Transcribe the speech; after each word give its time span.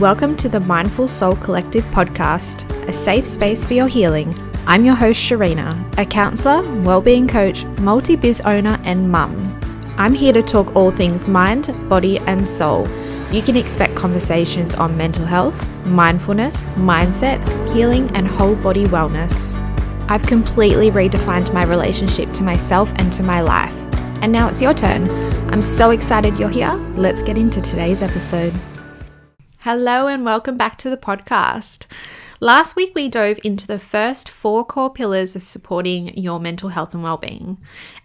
Welcome 0.00 0.34
to 0.38 0.48
the 0.48 0.60
Mindful 0.60 1.08
Soul 1.08 1.36
Collective 1.36 1.84
podcast, 1.88 2.64
a 2.88 2.92
safe 2.92 3.26
space 3.26 3.66
for 3.66 3.74
your 3.74 3.86
healing. 3.86 4.34
I'm 4.66 4.86
your 4.86 4.94
host, 4.94 5.20
Sharina, 5.20 5.98
a 5.98 6.06
counselor, 6.06 6.62
well-being 6.80 7.28
coach, 7.28 7.66
multi-biz 7.82 8.40
owner, 8.46 8.80
and 8.84 9.10
mum. 9.10 9.36
I'm 9.98 10.14
here 10.14 10.32
to 10.32 10.42
talk 10.42 10.74
all 10.74 10.90
things 10.90 11.28
mind, 11.28 11.74
body, 11.90 12.18
and 12.20 12.46
soul. 12.46 12.88
You 13.30 13.42
can 13.42 13.56
expect 13.56 13.94
conversations 13.94 14.74
on 14.74 14.96
mental 14.96 15.26
health, 15.26 15.68
mindfulness, 15.84 16.62
mindset, 16.76 17.46
healing, 17.74 18.08
and 18.16 18.26
whole 18.26 18.56
body 18.56 18.86
wellness. 18.86 19.54
I've 20.08 20.22
completely 20.22 20.90
redefined 20.90 21.52
my 21.52 21.64
relationship 21.64 22.32
to 22.32 22.42
myself 22.42 22.90
and 22.96 23.12
to 23.12 23.22
my 23.22 23.42
life. 23.42 23.76
And 24.22 24.32
now 24.32 24.48
it's 24.48 24.62
your 24.62 24.72
turn. 24.72 25.10
I'm 25.52 25.60
so 25.60 25.90
excited 25.90 26.38
you're 26.38 26.48
here. 26.48 26.72
Let's 26.96 27.22
get 27.22 27.36
into 27.36 27.60
today's 27.60 28.00
episode. 28.00 28.54
Hello, 29.64 30.06
and 30.06 30.24
welcome 30.24 30.56
back 30.56 30.78
to 30.78 30.88
the 30.88 30.96
podcast. 30.96 31.84
Last 32.40 32.76
week, 32.76 32.92
we 32.94 33.10
dove 33.10 33.38
into 33.44 33.66
the 33.66 33.78
first 33.78 34.30
four 34.30 34.64
core 34.64 34.90
pillars 34.90 35.36
of 35.36 35.42
supporting 35.42 36.16
your 36.16 36.40
mental 36.40 36.70
health 36.70 36.94
and 36.94 37.02
well-being. 37.02 37.58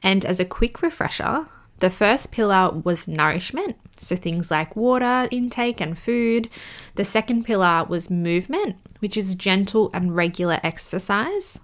And 0.03 0.25
as 0.25 0.41
a 0.41 0.45
quick 0.45 0.81
refresher, 0.81 1.47
the 1.79 1.89
first 1.89 2.33
pillar 2.33 2.71
was 2.71 3.07
nourishment, 3.07 3.77
so 3.97 4.17
things 4.17 4.51
like 4.51 4.75
water 4.75 5.29
intake 5.31 5.79
and 5.79 5.97
food. 5.97 6.49
The 6.95 7.05
second 7.05 7.45
pillar 7.45 7.85
was 7.87 8.11
movement, 8.11 8.75
which 8.99 9.15
is 9.15 9.33
gentle 9.33 9.89
and 9.93 10.13
regular 10.13 10.59
exercise. 10.61 11.61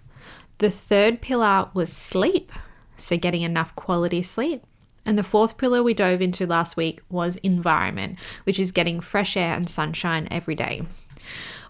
The 0.60 0.72
third 0.72 1.20
pillar 1.20 1.70
was 1.74 1.92
sleep, 1.92 2.54
so 2.96 3.18
getting 3.18 3.42
enough 3.42 3.76
quality 3.76 4.24
sleep. 4.24 4.66
And 5.06 5.18
the 5.18 5.24
fourth 5.24 5.58
pillar 5.58 5.82
we 5.82 5.94
dove 5.94 6.22
into 6.22 6.46
last 6.46 6.78
week 6.78 7.02
was 7.10 7.38
environment, 7.38 8.20
which 8.44 8.60
is 8.60 8.72
getting 8.72 9.00
fresh 9.00 9.36
air 9.36 9.56
and 9.56 9.70
sunshine 9.70 10.28
every 10.30 10.56
day. 10.56 10.84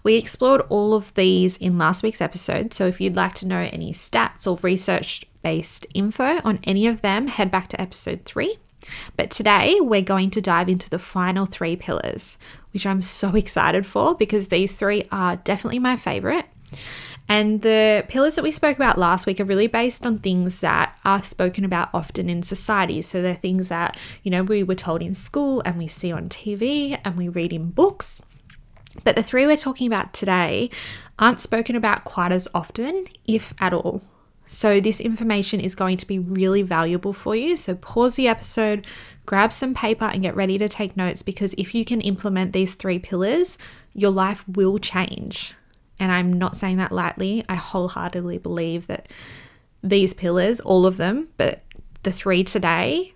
We 0.04 0.16
explored 0.16 0.62
all 0.68 0.94
of 0.94 1.14
these 1.14 1.56
in 1.56 1.78
last 1.78 2.02
week's 2.02 2.20
episode, 2.20 2.74
so 2.74 2.86
if 2.86 3.00
you'd 3.00 3.16
like 3.16 3.34
to 3.34 3.46
know 3.46 3.68
any 3.72 3.92
stats 3.92 4.46
or 4.50 4.58
research 4.62 5.24
based 5.42 5.86
info 5.94 6.40
on 6.44 6.58
any 6.64 6.86
of 6.86 7.02
them, 7.02 7.28
head 7.28 7.50
back 7.50 7.68
to 7.68 7.80
episode 7.80 8.24
three. 8.24 8.58
But 9.16 9.30
today 9.30 9.78
we're 9.80 10.02
going 10.02 10.30
to 10.30 10.40
dive 10.40 10.68
into 10.68 10.90
the 10.90 10.98
final 10.98 11.46
three 11.46 11.76
pillars, 11.76 12.36
which 12.72 12.84
I'm 12.86 13.00
so 13.00 13.30
excited 13.36 13.86
for 13.86 14.14
because 14.14 14.48
these 14.48 14.76
three 14.76 15.06
are 15.12 15.36
definitely 15.36 15.78
my 15.78 15.96
favorite. 15.96 16.46
And 17.32 17.62
the 17.62 18.04
pillars 18.08 18.34
that 18.34 18.42
we 18.42 18.52
spoke 18.52 18.76
about 18.76 18.98
last 18.98 19.26
week 19.26 19.40
are 19.40 19.46
really 19.46 19.66
based 19.66 20.04
on 20.04 20.18
things 20.18 20.60
that 20.60 20.98
are 21.02 21.22
spoken 21.22 21.64
about 21.64 21.88
often 21.94 22.28
in 22.28 22.42
society. 22.42 23.00
So 23.00 23.22
they're 23.22 23.36
things 23.36 23.70
that, 23.70 23.96
you 24.22 24.30
know, 24.30 24.42
we 24.42 24.62
were 24.62 24.74
told 24.74 25.00
in 25.00 25.14
school 25.14 25.62
and 25.64 25.78
we 25.78 25.88
see 25.88 26.12
on 26.12 26.28
TV 26.28 27.00
and 27.02 27.16
we 27.16 27.30
read 27.30 27.54
in 27.54 27.70
books. 27.70 28.20
But 29.02 29.16
the 29.16 29.22
three 29.22 29.46
we're 29.46 29.56
talking 29.56 29.86
about 29.86 30.12
today 30.12 30.68
aren't 31.18 31.40
spoken 31.40 31.74
about 31.74 32.04
quite 32.04 32.32
as 32.32 32.48
often, 32.52 33.06
if 33.26 33.54
at 33.62 33.72
all. 33.72 34.02
So, 34.46 34.78
this 34.78 35.00
information 35.00 35.58
is 35.58 35.74
going 35.74 35.96
to 35.96 36.06
be 36.06 36.18
really 36.18 36.60
valuable 36.60 37.14
for 37.14 37.34
you. 37.34 37.56
So, 37.56 37.74
pause 37.76 38.16
the 38.16 38.28
episode, 38.28 38.86
grab 39.24 39.54
some 39.54 39.72
paper, 39.72 40.04
and 40.04 40.20
get 40.20 40.36
ready 40.36 40.58
to 40.58 40.68
take 40.68 40.98
notes 40.98 41.22
because 41.22 41.54
if 41.56 41.74
you 41.74 41.86
can 41.86 42.02
implement 42.02 42.52
these 42.52 42.74
three 42.74 42.98
pillars, 42.98 43.56
your 43.94 44.10
life 44.10 44.46
will 44.46 44.76
change. 44.76 45.54
And 46.02 46.10
I'm 46.10 46.32
not 46.32 46.56
saying 46.56 46.78
that 46.78 46.90
lightly. 46.90 47.44
I 47.48 47.54
wholeheartedly 47.54 48.38
believe 48.38 48.88
that 48.88 49.08
these 49.84 50.12
pillars, 50.12 50.58
all 50.58 50.84
of 50.84 50.96
them, 50.96 51.28
but 51.36 51.62
the 52.02 52.10
three 52.10 52.42
today, 52.42 53.14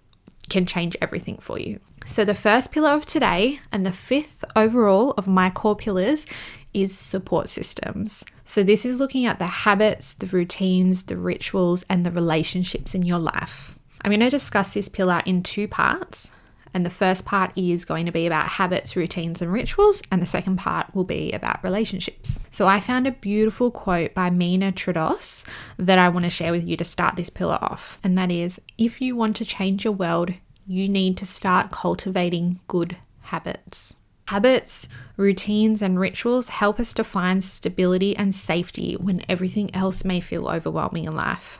can 0.48 0.66
change 0.66 0.96
everything 1.02 1.36
for 1.38 1.58
you. 1.58 1.80
So, 2.06 2.24
the 2.24 2.36
first 2.36 2.70
pillar 2.70 2.90
of 2.90 3.04
today 3.04 3.58
and 3.72 3.84
the 3.84 3.90
fifth 3.90 4.44
overall 4.54 5.14
of 5.18 5.26
my 5.26 5.50
core 5.50 5.74
pillars 5.74 6.26
is 6.72 6.96
support 6.96 7.48
systems. 7.48 8.24
So, 8.44 8.62
this 8.62 8.86
is 8.86 9.00
looking 9.00 9.26
at 9.26 9.40
the 9.40 9.46
habits, 9.46 10.14
the 10.14 10.28
routines, 10.28 11.02
the 11.02 11.16
rituals, 11.16 11.84
and 11.90 12.06
the 12.06 12.12
relationships 12.12 12.94
in 12.94 13.02
your 13.02 13.18
life. 13.18 13.76
I'm 14.02 14.12
going 14.12 14.20
to 14.20 14.30
discuss 14.30 14.74
this 14.74 14.88
pillar 14.88 15.22
in 15.26 15.42
two 15.42 15.66
parts. 15.66 16.30
And 16.76 16.84
the 16.84 16.90
first 16.90 17.24
part 17.24 17.56
is 17.56 17.86
going 17.86 18.04
to 18.04 18.12
be 18.12 18.26
about 18.26 18.48
habits, 18.48 18.96
routines, 18.96 19.40
and 19.40 19.50
rituals, 19.50 20.02
and 20.10 20.20
the 20.20 20.26
second 20.26 20.58
part 20.58 20.94
will 20.94 21.04
be 21.04 21.32
about 21.32 21.64
relationships. 21.64 22.38
So 22.50 22.66
I 22.66 22.80
found 22.80 23.06
a 23.06 23.12
beautiful 23.12 23.70
quote 23.70 24.12
by 24.12 24.28
Mina 24.28 24.72
Trados 24.72 25.46
that 25.78 25.96
I 25.96 26.10
want 26.10 26.26
to 26.26 26.30
share 26.30 26.52
with 26.52 26.66
you 26.66 26.76
to 26.76 26.84
start 26.84 27.16
this 27.16 27.30
pillar 27.30 27.56
off. 27.62 27.98
And 28.04 28.18
that 28.18 28.30
is 28.30 28.60
if 28.76 29.00
you 29.00 29.16
want 29.16 29.36
to 29.36 29.46
change 29.46 29.86
your 29.86 29.94
world, 29.94 30.34
you 30.66 30.86
need 30.86 31.16
to 31.16 31.24
start 31.24 31.70
cultivating 31.70 32.60
good 32.68 32.98
habits. 33.22 33.96
Habits, 34.28 34.86
routines, 35.16 35.80
and 35.80 35.98
rituals 35.98 36.48
help 36.50 36.78
us 36.78 36.92
to 36.92 37.04
find 37.04 37.42
stability 37.42 38.14
and 38.14 38.34
safety 38.34 38.98
when 39.00 39.24
everything 39.30 39.74
else 39.74 40.04
may 40.04 40.20
feel 40.20 40.46
overwhelming 40.46 41.06
in 41.06 41.16
life. 41.16 41.58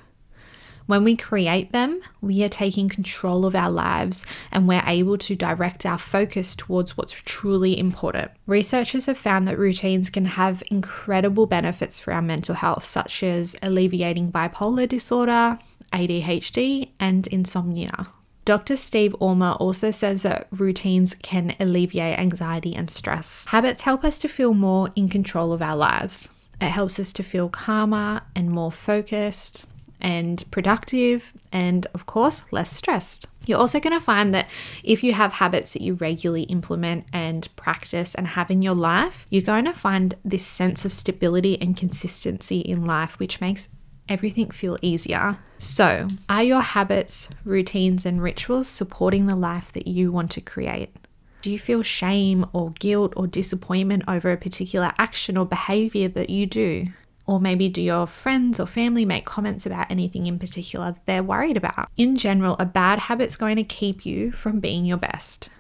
When 0.87 1.03
we 1.03 1.17
create 1.17 1.73
them, 1.73 2.01
we 2.21 2.45
are 2.45 2.49
taking 2.49 2.89
control 2.89 3.45
of 3.45 3.57
our 3.57 3.71
lives 3.71 4.25
and 4.53 4.69
we're 4.69 4.85
able 4.87 5.19
to 5.19 5.35
direct 5.35 5.85
our 5.85 5.99
focus 5.99 6.55
towards 6.55 6.97
what's 6.97 7.13
truly 7.13 7.77
important. 7.77 8.31
Researchers 8.47 9.07
have 9.07 9.19
found 9.19 9.49
that 9.49 9.59
routines 9.59 10.11
can 10.11 10.27
have 10.27 10.63
incredible 10.71 11.47
benefits 11.47 11.99
for 11.99 12.13
our 12.13 12.23
mental 12.23 12.55
health, 12.55 12.87
such 12.87 13.25
as 13.25 13.57
alleviating 13.63 14.31
bipolar 14.31 14.89
disorder, 14.89 15.59
ADHD, 15.93 16.91
and 17.01 17.27
insomnia. 17.27 18.09
Dr. 18.45 18.77
Steve 18.77 19.17
Orma 19.21 19.61
also 19.61 19.91
says 19.91 20.23
that 20.23 20.47
routines 20.53 21.17
can 21.17 21.57
alleviate 21.59 22.17
anxiety 22.17 22.77
and 22.77 22.89
stress. 22.89 23.45
Habits 23.47 23.83
help 23.83 24.05
us 24.05 24.21
to 24.21 24.29
feel 24.29 24.55
more 24.55 24.91
in 24.95 25.09
control 25.09 25.53
of 25.53 25.61
our 25.61 25.75
lives. 25.75 26.29
It 26.61 26.69
helps 26.69 27.01
us 27.01 27.13
to 27.15 27.25
feel 27.25 27.49
calmer 27.49 28.21
and 28.37 28.49
more 28.49 28.71
focused 28.71 29.67
and 30.01 30.45
productive, 30.51 31.33
and 31.53 31.87
of 31.95 32.07
course, 32.07 32.43
less 32.51 32.71
stressed. 32.71 33.27
You're 33.47 33.59
also 33.59 33.81
going 33.81 33.99
to 33.99 34.05
find 34.05 34.35
that 34.35 34.49
if 34.83 35.03
you 35.03 35.13
have 35.13 35.35
habits 35.35 35.73
that 35.73 35.83
you 35.83 35.95
regularly 35.95 36.43
implement 36.45 37.07
and 37.13 37.49
practice 37.57 38.15
and 38.15 38.27
have 38.29 38.51
in 38.51 38.63
your 38.63 38.75
life, 38.75 39.27
you're 39.31 39.43
going 39.43 39.65
to 39.67 39.73
find 39.73 40.15
this 40.25 40.45
sense 40.45 40.85
of 40.85 40.93
stability 40.93 41.61
and 41.61 41.77
consistency 41.77 42.61
in 42.61 42.85
life, 42.85 43.19
which 43.19 43.41
makes 43.41 43.69
everything 44.09 44.51
feel 44.51 44.79
easier. 44.83 45.39
So, 45.59 46.09
are 46.29 46.43
your 46.43 46.61
habits, 46.61 47.29
routines, 47.45 48.05
and 48.05 48.23
rituals 48.23 48.69
supporting 48.69 49.27
the 49.27 49.37
life 49.37 49.73
that 49.73 49.87
you 49.87 50.13
want 50.13 50.31
to 50.33 50.41
create? 50.41 50.95
Do 51.43 51.53
you 51.53 51.59
feel 51.59 51.83
shame 51.83 52.47
or 52.53 52.71
guilt 52.79 53.13
or 53.17 53.27
disappointment 53.27 54.05
over 54.09 54.33
a 54.33 54.37
particular 54.37 54.93
action 54.99 55.37
or 55.37 55.47
behavior 55.47 56.09
that 56.09 56.31
you 56.31 56.47
do? 56.47 56.89
Or 57.27 57.41
maybe 57.41 57.69
do 57.69 57.83
your 57.83 58.07
friends 58.07 58.61
or 58.61 58.67
family 58.67 59.05
make 59.05 59.27
comments 59.27 59.67
about 59.67 59.91
anything 59.91 60.27
in 60.27 60.39
particular 60.39 60.93
that 60.93 61.07
they're 61.07 61.23
worried 61.23 61.57
about? 61.57 61.89
In 61.97 62.17
general, 62.17 62.57
a 62.59 62.65
bad 62.65 63.01
habit's 63.01 63.37
going 63.37 63.57
to 63.57 63.65
keep 63.65 64.07
you 64.07 64.31
from 64.33 64.61
being 64.61 64.85
your 64.85 64.99
best. 64.99 65.51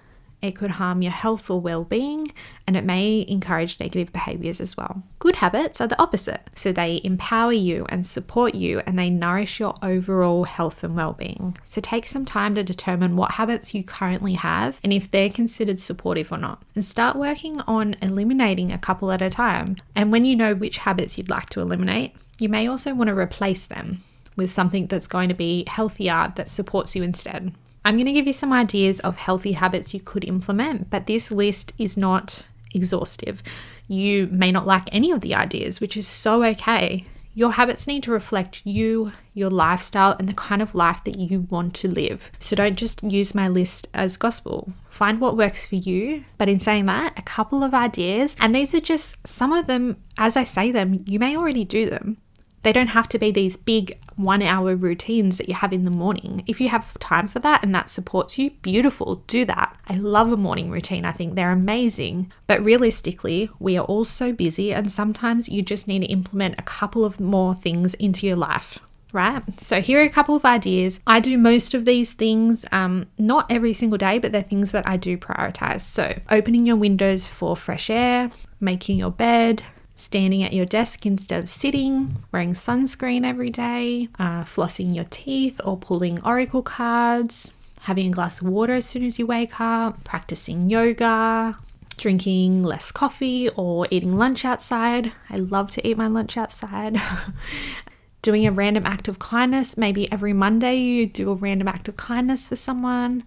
It 0.42 0.54
could 0.54 0.72
harm 0.72 1.02
your 1.02 1.12
health 1.12 1.50
or 1.50 1.60
well 1.60 1.84
being, 1.84 2.30
and 2.66 2.76
it 2.76 2.84
may 2.84 3.24
encourage 3.26 3.80
negative 3.80 4.12
behaviors 4.12 4.60
as 4.60 4.76
well. 4.76 5.02
Good 5.18 5.36
habits 5.36 5.80
are 5.80 5.86
the 5.86 6.00
opposite. 6.00 6.42
So 6.54 6.72
they 6.72 7.00
empower 7.02 7.52
you 7.52 7.86
and 7.88 8.06
support 8.06 8.54
you, 8.54 8.80
and 8.86 8.98
they 8.98 9.10
nourish 9.10 9.58
your 9.58 9.74
overall 9.82 10.44
health 10.44 10.84
and 10.84 10.94
well 10.94 11.14
being. 11.14 11.56
So 11.64 11.80
take 11.80 12.06
some 12.06 12.24
time 12.24 12.54
to 12.54 12.62
determine 12.62 13.16
what 13.16 13.32
habits 13.32 13.74
you 13.74 13.82
currently 13.82 14.34
have 14.34 14.80
and 14.84 14.92
if 14.92 15.10
they're 15.10 15.30
considered 15.30 15.80
supportive 15.80 16.30
or 16.30 16.38
not. 16.38 16.62
And 16.74 16.84
start 16.84 17.16
working 17.16 17.60
on 17.62 17.96
eliminating 18.02 18.72
a 18.72 18.78
couple 18.78 19.10
at 19.10 19.22
a 19.22 19.30
time. 19.30 19.76
And 19.94 20.12
when 20.12 20.24
you 20.24 20.36
know 20.36 20.54
which 20.54 20.78
habits 20.78 21.16
you'd 21.16 21.30
like 21.30 21.48
to 21.50 21.60
eliminate, 21.60 22.14
you 22.38 22.48
may 22.48 22.66
also 22.66 22.94
want 22.94 23.08
to 23.08 23.16
replace 23.16 23.66
them 23.66 23.98
with 24.36 24.50
something 24.50 24.86
that's 24.86 25.06
going 25.06 25.28
to 25.30 25.34
be 25.34 25.64
healthier 25.66 26.32
that 26.36 26.48
supports 26.48 26.94
you 26.94 27.02
instead. 27.02 27.54
I'm 27.86 27.94
going 27.94 28.06
to 28.06 28.12
give 28.12 28.26
you 28.26 28.32
some 28.32 28.52
ideas 28.52 28.98
of 28.98 29.16
healthy 29.16 29.52
habits 29.52 29.94
you 29.94 30.00
could 30.00 30.24
implement, 30.24 30.90
but 30.90 31.06
this 31.06 31.30
list 31.30 31.72
is 31.78 31.96
not 31.96 32.44
exhaustive. 32.74 33.44
You 33.86 34.26
may 34.26 34.50
not 34.50 34.66
like 34.66 34.92
any 34.92 35.12
of 35.12 35.20
the 35.20 35.36
ideas, 35.36 35.80
which 35.80 35.96
is 35.96 36.08
so 36.08 36.42
okay. 36.46 37.04
Your 37.32 37.52
habits 37.52 37.86
need 37.86 38.02
to 38.02 38.10
reflect 38.10 38.60
you, 38.64 39.12
your 39.34 39.50
lifestyle, 39.50 40.16
and 40.18 40.28
the 40.28 40.34
kind 40.34 40.62
of 40.62 40.74
life 40.74 41.04
that 41.04 41.16
you 41.16 41.42
want 41.42 41.74
to 41.74 41.88
live. 41.88 42.32
So 42.40 42.56
don't 42.56 42.74
just 42.74 43.04
use 43.04 43.36
my 43.36 43.46
list 43.46 43.86
as 43.94 44.16
gospel. 44.16 44.72
Find 44.90 45.20
what 45.20 45.36
works 45.36 45.64
for 45.64 45.76
you. 45.76 46.24
But 46.38 46.48
in 46.48 46.58
saying 46.58 46.86
that, 46.86 47.16
a 47.16 47.22
couple 47.22 47.62
of 47.62 47.72
ideas, 47.72 48.34
and 48.40 48.52
these 48.52 48.74
are 48.74 48.80
just 48.80 49.24
some 49.24 49.52
of 49.52 49.68
them, 49.68 50.02
as 50.18 50.36
I 50.36 50.42
say 50.42 50.72
them, 50.72 51.04
you 51.06 51.20
may 51.20 51.36
already 51.36 51.64
do 51.64 51.88
them. 51.88 52.16
They 52.64 52.72
don't 52.72 52.88
have 52.88 53.08
to 53.10 53.18
be 53.20 53.30
these 53.30 53.56
big 53.56 53.96
one 54.16 54.42
hour 54.42 54.74
routines 54.74 55.38
that 55.38 55.48
you 55.48 55.54
have 55.54 55.72
in 55.72 55.84
the 55.84 55.90
morning. 55.90 56.42
If 56.46 56.60
you 56.60 56.68
have 56.70 56.98
time 56.98 57.28
for 57.28 57.38
that 57.40 57.62
and 57.62 57.74
that 57.74 57.90
supports 57.90 58.38
you, 58.38 58.50
beautiful, 58.62 59.16
do 59.26 59.44
that. 59.44 59.76
I 59.88 59.94
love 59.94 60.32
a 60.32 60.36
morning 60.36 60.70
routine, 60.70 61.04
I 61.04 61.12
think 61.12 61.34
they're 61.34 61.52
amazing. 61.52 62.32
But 62.46 62.64
realistically, 62.64 63.50
we 63.58 63.76
are 63.76 63.84
all 63.84 64.04
so 64.04 64.32
busy, 64.32 64.72
and 64.72 64.90
sometimes 64.90 65.48
you 65.48 65.62
just 65.62 65.86
need 65.86 66.00
to 66.00 66.06
implement 66.06 66.58
a 66.58 66.62
couple 66.62 67.04
of 67.04 67.20
more 67.20 67.54
things 67.54 67.94
into 67.94 68.26
your 68.26 68.36
life. 68.36 68.78
right? 69.12 69.42
So, 69.60 69.80
here 69.80 70.00
are 70.00 70.04
a 70.04 70.10
couple 70.10 70.36
of 70.36 70.44
ideas. 70.44 71.00
I 71.06 71.20
do 71.20 71.38
most 71.38 71.74
of 71.74 71.84
these 71.84 72.12
things, 72.14 72.66
um, 72.72 73.06
not 73.18 73.50
every 73.50 73.72
single 73.72 73.96
day, 73.98 74.18
but 74.18 74.32
they're 74.32 74.42
things 74.42 74.72
that 74.72 74.86
I 74.86 74.96
do 74.96 75.16
prioritize. 75.16 75.82
So, 75.82 76.18
opening 76.30 76.66
your 76.66 76.76
windows 76.76 77.28
for 77.28 77.56
fresh 77.56 77.88
air, 77.88 78.30
making 78.60 78.98
your 78.98 79.10
bed, 79.10 79.62
standing 79.96 80.42
at 80.42 80.52
your 80.52 80.66
desk 80.66 81.04
instead 81.04 81.42
of 81.42 81.50
sitting, 81.50 82.16
wearing 82.30 82.52
sunscreen 82.52 83.26
every 83.26 83.50
day, 83.50 84.08
uh, 84.18 84.44
flossing 84.44 84.94
your 84.94 85.06
teeth 85.10 85.60
or 85.64 85.76
pulling 85.76 86.22
oracle 86.22 86.62
cards, 86.62 87.52
having 87.80 88.08
a 88.08 88.12
glass 88.12 88.40
of 88.40 88.46
water 88.46 88.74
as 88.74 88.86
soon 88.86 89.02
as 89.02 89.18
you 89.18 89.26
wake 89.26 89.58
up, 89.58 90.04
practicing 90.04 90.70
yoga, 90.70 91.58
drinking 91.96 92.62
less 92.62 92.92
coffee 92.92 93.48
or 93.50 93.88
eating 93.90 94.16
lunch 94.16 94.44
outside. 94.44 95.12
I 95.30 95.38
love 95.38 95.70
to 95.72 95.88
eat 95.88 95.96
my 95.96 96.06
lunch 96.06 96.36
outside. 96.36 97.00
doing 98.22 98.44
a 98.44 98.50
random 98.50 98.84
act 98.84 99.06
of 99.06 99.20
kindness. 99.20 99.76
Maybe 99.76 100.10
every 100.10 100.32
Monday 100.32 100.76
you 100.76 101.06
do 101.06 101.30
a 101.30 101.34
random 101.34 101.68
act 101.68 101.88
of 101.88 101.96
kindness 101.96 102.48
for 102.48 102.56
someone. 102.56 103.24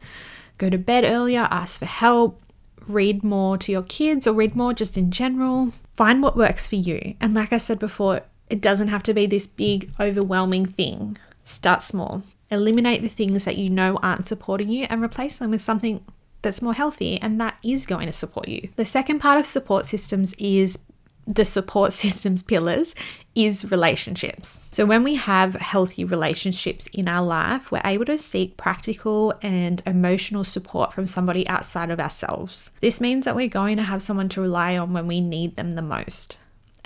Go 0.57 0.69
to 0.69 0.77
bed 0.77 1.05
earlier, 1.05 1.47
ask 1.49 1.79
for 1.79 1.85
help, 1.85 2.41
read 2.89 3.23
more 3.23 3.57
to 3.57 3.71
your 3.71 3.83
kids 3.83 4.25
or 4.27 4.33
read 4.33 4.55
more 4.55 4.73
just 4.73 4.97
in 4.97 5.11
general. 5.11 5.71
Find 5.93 6.21
what 6.21 6.37
works 6.37 6.67
for 6.67 6.75
you. 6.75 7.15
And 7.21 7.33
like 7.33 7.53
I 7.53 7.57
said 7.57 7.79
before, 7.79 8.21
it 8.49 8.61
doesn't 8.61 8.87
have 8.87 9.03
to 9.03 9.13
be 9.13 9.25
this 9.25 9.47
big, 9.47 9.91
overwhelming 9.99 10.65
thing. 10.65 11.17
Start 11.43 11.81
small. 11.81 12.23
Eliminate 12.51 13.01
the 13.01 13.09
things 13.09 13.45
that 13.45 13.57
you 13.57 13.69
know 13.69 13.99
aren't 14.01 14.27
supporting 14.27 14.69
you 14.69 14.87
and 14.89 15.03
replace 15.03 15.37
them 15.37 15.51
with 15.51 15.61
something 15.61 16.03
that's 16.41 16.61
more 16.61 16.73
healthy 16.73 17.19
and 17.21 17.39
that 17.39 17.57
is 17.63 17.85
going 17.85 18.07
to 18.07 18.13
support 18.13 18.47
you. 18.47 18.69
The 18.75 18.85
second 18.85 19.19
part 19.19 19.39
of 19.39 19.45
support 19.45 19.85
systems 19.85 20.33
is 20.39 20.79
the 21.29 21.45
support 21.45 21.93
systems 22.03 22.43
pillars 22.43 22.95
is 23.35 23.69
relationships. 23.71 24.61
So, 24.71 24.85
when 24.85 25.03
we 25.03 25.15
have 25.15 25.53
healthy 25.53 26.03
relationships 26.03 26.87
in 26.87 27.07
our 27.07 27.25
life, 27.25 27.71
we're 27.71 27.81
able 27.85 28.05
to 28.05 28.17
seek 28.17 28.57
practical 28.57 29.33
and 29.41 29.81
emotional 29.85 30.43
support 30.43 30.91
from 30.91 31.05
somebody 31.05 31.47
outside 31.47 31.91
of 31.91 31.99
ourselves. 31.99 32.71
This 32.81 32.99
means 32.99 33.25
that 33.25 33.35
we're 33.35 33.47
going 33.47 33.77
to 33.77 33.83
have 33.83 34.01
someone 34.01 34.29
to 34.29 34.41
rely 34.41 34.77
on 34.77 34.91
when 34.91 35.07
we 35.07 35.21
need 35.21 35.55
them 35.55 35.73
the 35.73 35.81
most 35.81 36.39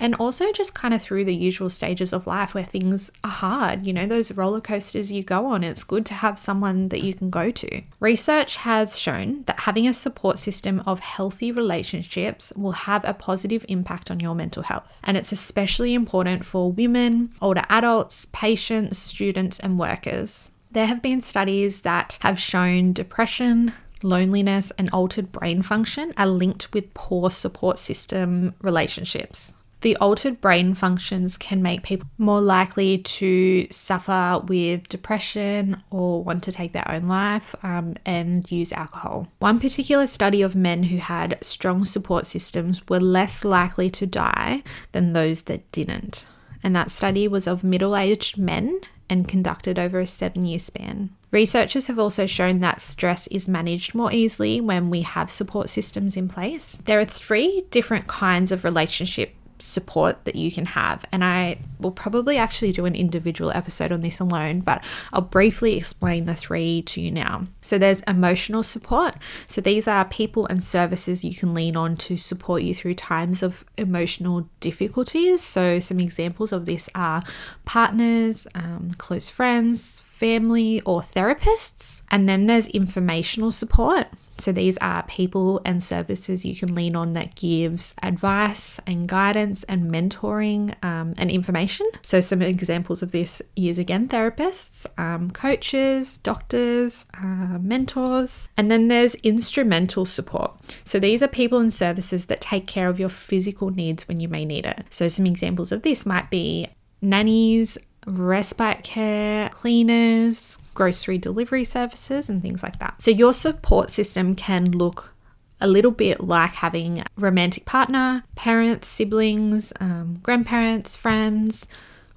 and 0.03 0.15
also 0.15 0.51
just 0.51 0.75
kind 0.75 0.93
of 0.93 1.01
through 1.01 1.23
the 1.23 1.33
usual 1.33 1.69
stages 1.69 2.11
of 2.11 2.27
life 2.27 2.53
where 2.53 2.65
things 2.65 3.09
are 3.23 3.31
hard, 3.31 3.87
you 3.87 3.93
know, 3.93 4.05
those 4.05 4.33
roller 4.33 4.59
coasters 4.59 5.13
you 5.13 5.23
go 5.23 5.45
on, 5.45 5.63
it's 5.63 5.85
good 5.85 6.05
to 6.07 6.13
have 6.13 6.37
someone 6.37 6.89
that 6.89 7.01
you 7.01 7.13
can 7.13 7.29
go 7.29 7.49
to. 7.51 7.81
Research 8.01 8.57
has 8.57 8.99
shown 8.99 9.43
that 9.43 9.61
having 9.61 9.87
a 9.87 9.93
support 9.93 10.37
system 10.37 10.83
of 10.85 10.99
healthy 10.99 11.53
relationships 11.53 12.51
will 12.57 12.73
have 12.73 13.05
a 13.05 13.13
positive 13.13 13.65
impact 13.69 14.11
on 14.11 14.19
your 14.19 14.35
mental 14.35 14.63
health. 14.63 14.99
And 15.05 15.15
it's 15.15 15.31
especially 15.31 15.93
important 15.93 16.45
for 16.45 16.69
women, 16.69 17.31
older 17.41 17.63
adults, 17.69 18.27
patients, 18.33 18.97
students, 18.97 19.57
and 19.57 19.79
workers. 19.79 20.51
There 20.71 20.87
have 20.87 21.01
been 21.01 21.21
studies 21.21 21.83
that 21.83 22.17
have 22.19 22.37
shown 22.37 22.91
depression, 22.91 23.71
loneliness, 24.01 24.73
and 24.77 24.89
altered 24.91 25.31
brain 25.31 25.61
function 25.61 26.11
are 26.17 26.27
linked 26.27 26.73
with 26.73 26.93
poor 26.93 27.31
support 27.31 27.77
system 27.77 28.53
relationships. 28.61 29.53
The 29.83 29.97
altered 29.97 30.39
brain 30.39 30.75
functions 30.75 31.37
can 31.37 31.61
make 31.61 31.83
people 31.83 32.07
more 32.17 32.39
likely 32.39 32.99
to 32.99 33.67
suffer 33.69 34.41
with 34.47 34.87
depression 34.87 35.83
or 35.91 36.23
want 36.23 36.43
to 36.43 36.53
take 36.53 36.71
their 36.71 36.89
own 36.89 37.09
life 37.09 37.53
um, 37.63 37.95
and 38.05 38.49
use 38.49 38.71
alcohol. 38.71 39.27
One 39.39 39.59
particular 39.59 40.07
study 40.07 40.41
of 40.41 40.55
men 40.55 40.83
who 40.83 40.99
had 40.99 41.37
strong 41.41 41.83
support 41.83 42.25
systems 42.25 42.81
were 42.87 43.01
less 43.01 43.43
likely 43.43 43.89
to 43.89 44.07
die 44.07 44.63
than 44.93 45.11
those 45.11 45.41
that 45.43 45.69
didn't. 45.73 46.25
And 46.63 46.73
that 46.77 46.89
study 46.89 47.27
was 47.27 47.45
of 47.45 47.61
middle 47.61 47.97
aged 47.97 48.37
men 48.37 48.79
and 49.09 49.27
conducted 49.27 49.77
over 49.77 49.99
a 49.99 50.07
seven 50.07 50.45
year 50.45 50.59
span. 50.59 51.09
Researchers 51.29 51.87
have 51.87 51.99
also 51.99 52.25
shown 52.25 52.61
that 52.61 52.79
stress 52.79 53.27
is 53.27 53.49
managed 53.49 53.93
more 53.93 54.13
easily 54.13 54.61
when 54.61 54.89
we 54.89 55.01
have 55.01 55.29
support 55.29 55.69
systems 55.69 56.15
in 56.15 56.29
place. 56.29 56.79
There 56.85 57.01
are 57.01 57.05
three 57.05 57.65
different 57.69 58.07
kinds 58.07 58.53
of 58.53 58.63
relationship 58.63 59.35
support 59.63 60.25
that 60.25 60.35
you 60.35 60.51
can 60.51 60.65
have. 60.65 61.05
And 61.11 61.23
I 61.23 61.57
will 61.79 61.91
probably 61.91 62.37
actually 62.37 62.71
do 62.71 62.85
an 62.85 62.95
individual 62.95 63.51
episode 63.51 63.91
on 63.91 64.01
this 64.01 64.19
alone, 64.19 64.59
but 64.59 64.83
I'll 65.13 65.21
briefly 65.21 65.77
explain 65.77 66.25
the 66.25 66.35
three 66.35 66.81
to 66.83 67.01
you 67.01 67.11
now. 67.11 67.45
So 67.61 67.77
there's 67.77 68.01
emotional 68.01 68.63
support. 68.63 69.15
So 69.47 69.61
these 69.61 69.87
are 69.87 70.05
people 70.05 70.45
and 70.47 70.63
services 70.63 71.23
you 71.23 71.33
can 71.33 71.53
lean 71.53 71.75
on 71.75 71.95
to 71.97 72.17
support 72.17 72.63
you 72.63 72.75
through 72.75 72.95
times 72.95 73.41
of 73.41 73.63
emotional 73.77 74.49
difficulties. 74.59 75.41
So 75.41 75.79
some 75.79 75.99
examples 75.99 76.51
of 76.51 76.65
this 76.65 76.89
are 76.93 77.23
partners, 77.65 78.45
um, 78.55 78.91
close 78.97 79.29
friends, 79.29 80.03
family 80.13 80.79
or 80.81 81.01
therapists. 81.01 82.01
And 82.11 82.29
then 82.29 82.45
there's 82.45 82.67
informational 82.67 83.51
support. 83.51 84.07
So 84.37 84.51
these 84.51 84.77
are 84.77 85.03
people 85.03 85.61
and 85.65 85.81
services 85.81 86.45
you 86.45 86.55
can 86.55 86.73
lean 86.75 86.95
on 86.95 87.13
that 87.13 87.35
gives 87.35 87.93
advice 88.01 88.79
and 88.85 89.07
guidance 89.07 89.63
and 89.63 89.91
mentoring 89.91 90.75
um, 90.83 91.13
and 91.17 91.31
information. 91.31 91.89
So 92.03 92.21
some 92.21 92.41
examples 92.41 93.01
of 93.01 93.11
this 93.11 93.41
is 93.55 93.77
again 93.77 94.07
therapists, 94.07 94.85
um, 94.99 95.31
coaches, 95.31 96.17
doctors, 96.19 97.05
uh, 97.15 97.57
mentors. 97.59 98.49
And 98.55 98.69
then 98.69 98.87
there's 98.87 99.15
instrumental 99.15 100.05
support. 100.05 100.51
So 100.85 100.99
these 100.99 101.23
are 101.23 101.27
people 101.27 101.59
and 101.59 101.73
services 101.73 102.27
that 102.27 102.41
take 102.41 102.67
care 102.67 102.87
of 102.87 102.99
your 102.99 103.09
physical 103.09 103.71
needs 103.71 104.07
when 104.07 104.19
you 104.19 104.27
may 104.27 104.45
need 104.45 104.65
it. 104.65 104.85
So 104.89 105.07
some 105.07 105.25
examples 105.25 105.71
of 105.71 105.81
this 105.81 106.05
might 106.05 106.29
be 106.29 106.67
nannies, 107.01 107.77
respite 108.05 108.83
care, 108.83 109.49
cleaners, 109.49 110.57
grocery 110.73 111.17
delivery 111.17 111.63
services, 111.63 112.29
and 112.29 112.41
things 112.41 112.63
like 112.63 112.79
that. 112.79 113.01
So, 113.01 113.11
your 113.11 113.33
support 113.33 113.89
system 113.89 114.35
can 114.35 114.71
look 114.71 115.13
a 115.61 115.67
little 115.67 115.91
bit 115.91 116.19
like 116.21 116.51
having 116.51 116.99
a 116.99 117.05
romantic 117.17 117.65
partner, 117.65 118.23
parents, 118.35 118.87
siblings, 118.87 119.71
um, 119.79 120.19
grandparents, 120.21 120.95
friends, 120.95 121.67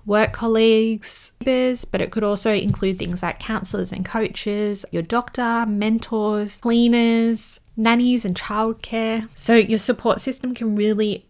work 0.04 0.32
colleagues, 0.32 1.32
neighbors, 1.40 1.84
but 1.84 2.00
it 2.00 2.10
could 2.10 2.24
also 2.24 2.52
include 2.52 2.98
things 2.98 3.22
like 3.22 3.38
counselors 3.38 3.92
and 3.92 4.04
coaches, 4.04 4.84
your 4.90 5.02
doctor, 5.02 5.64
mentors, 5.66 6.60
cleaners, 6.60 7.60
nannies, 7.76 8.24
and 8.24 8.36
childcare. 8.36 9.28
So, 9.34 9.54
your 9.54 9.78
support 9.78 10.20
system 10.20 10.54
can 10.54 10.74
really 10.74 11.26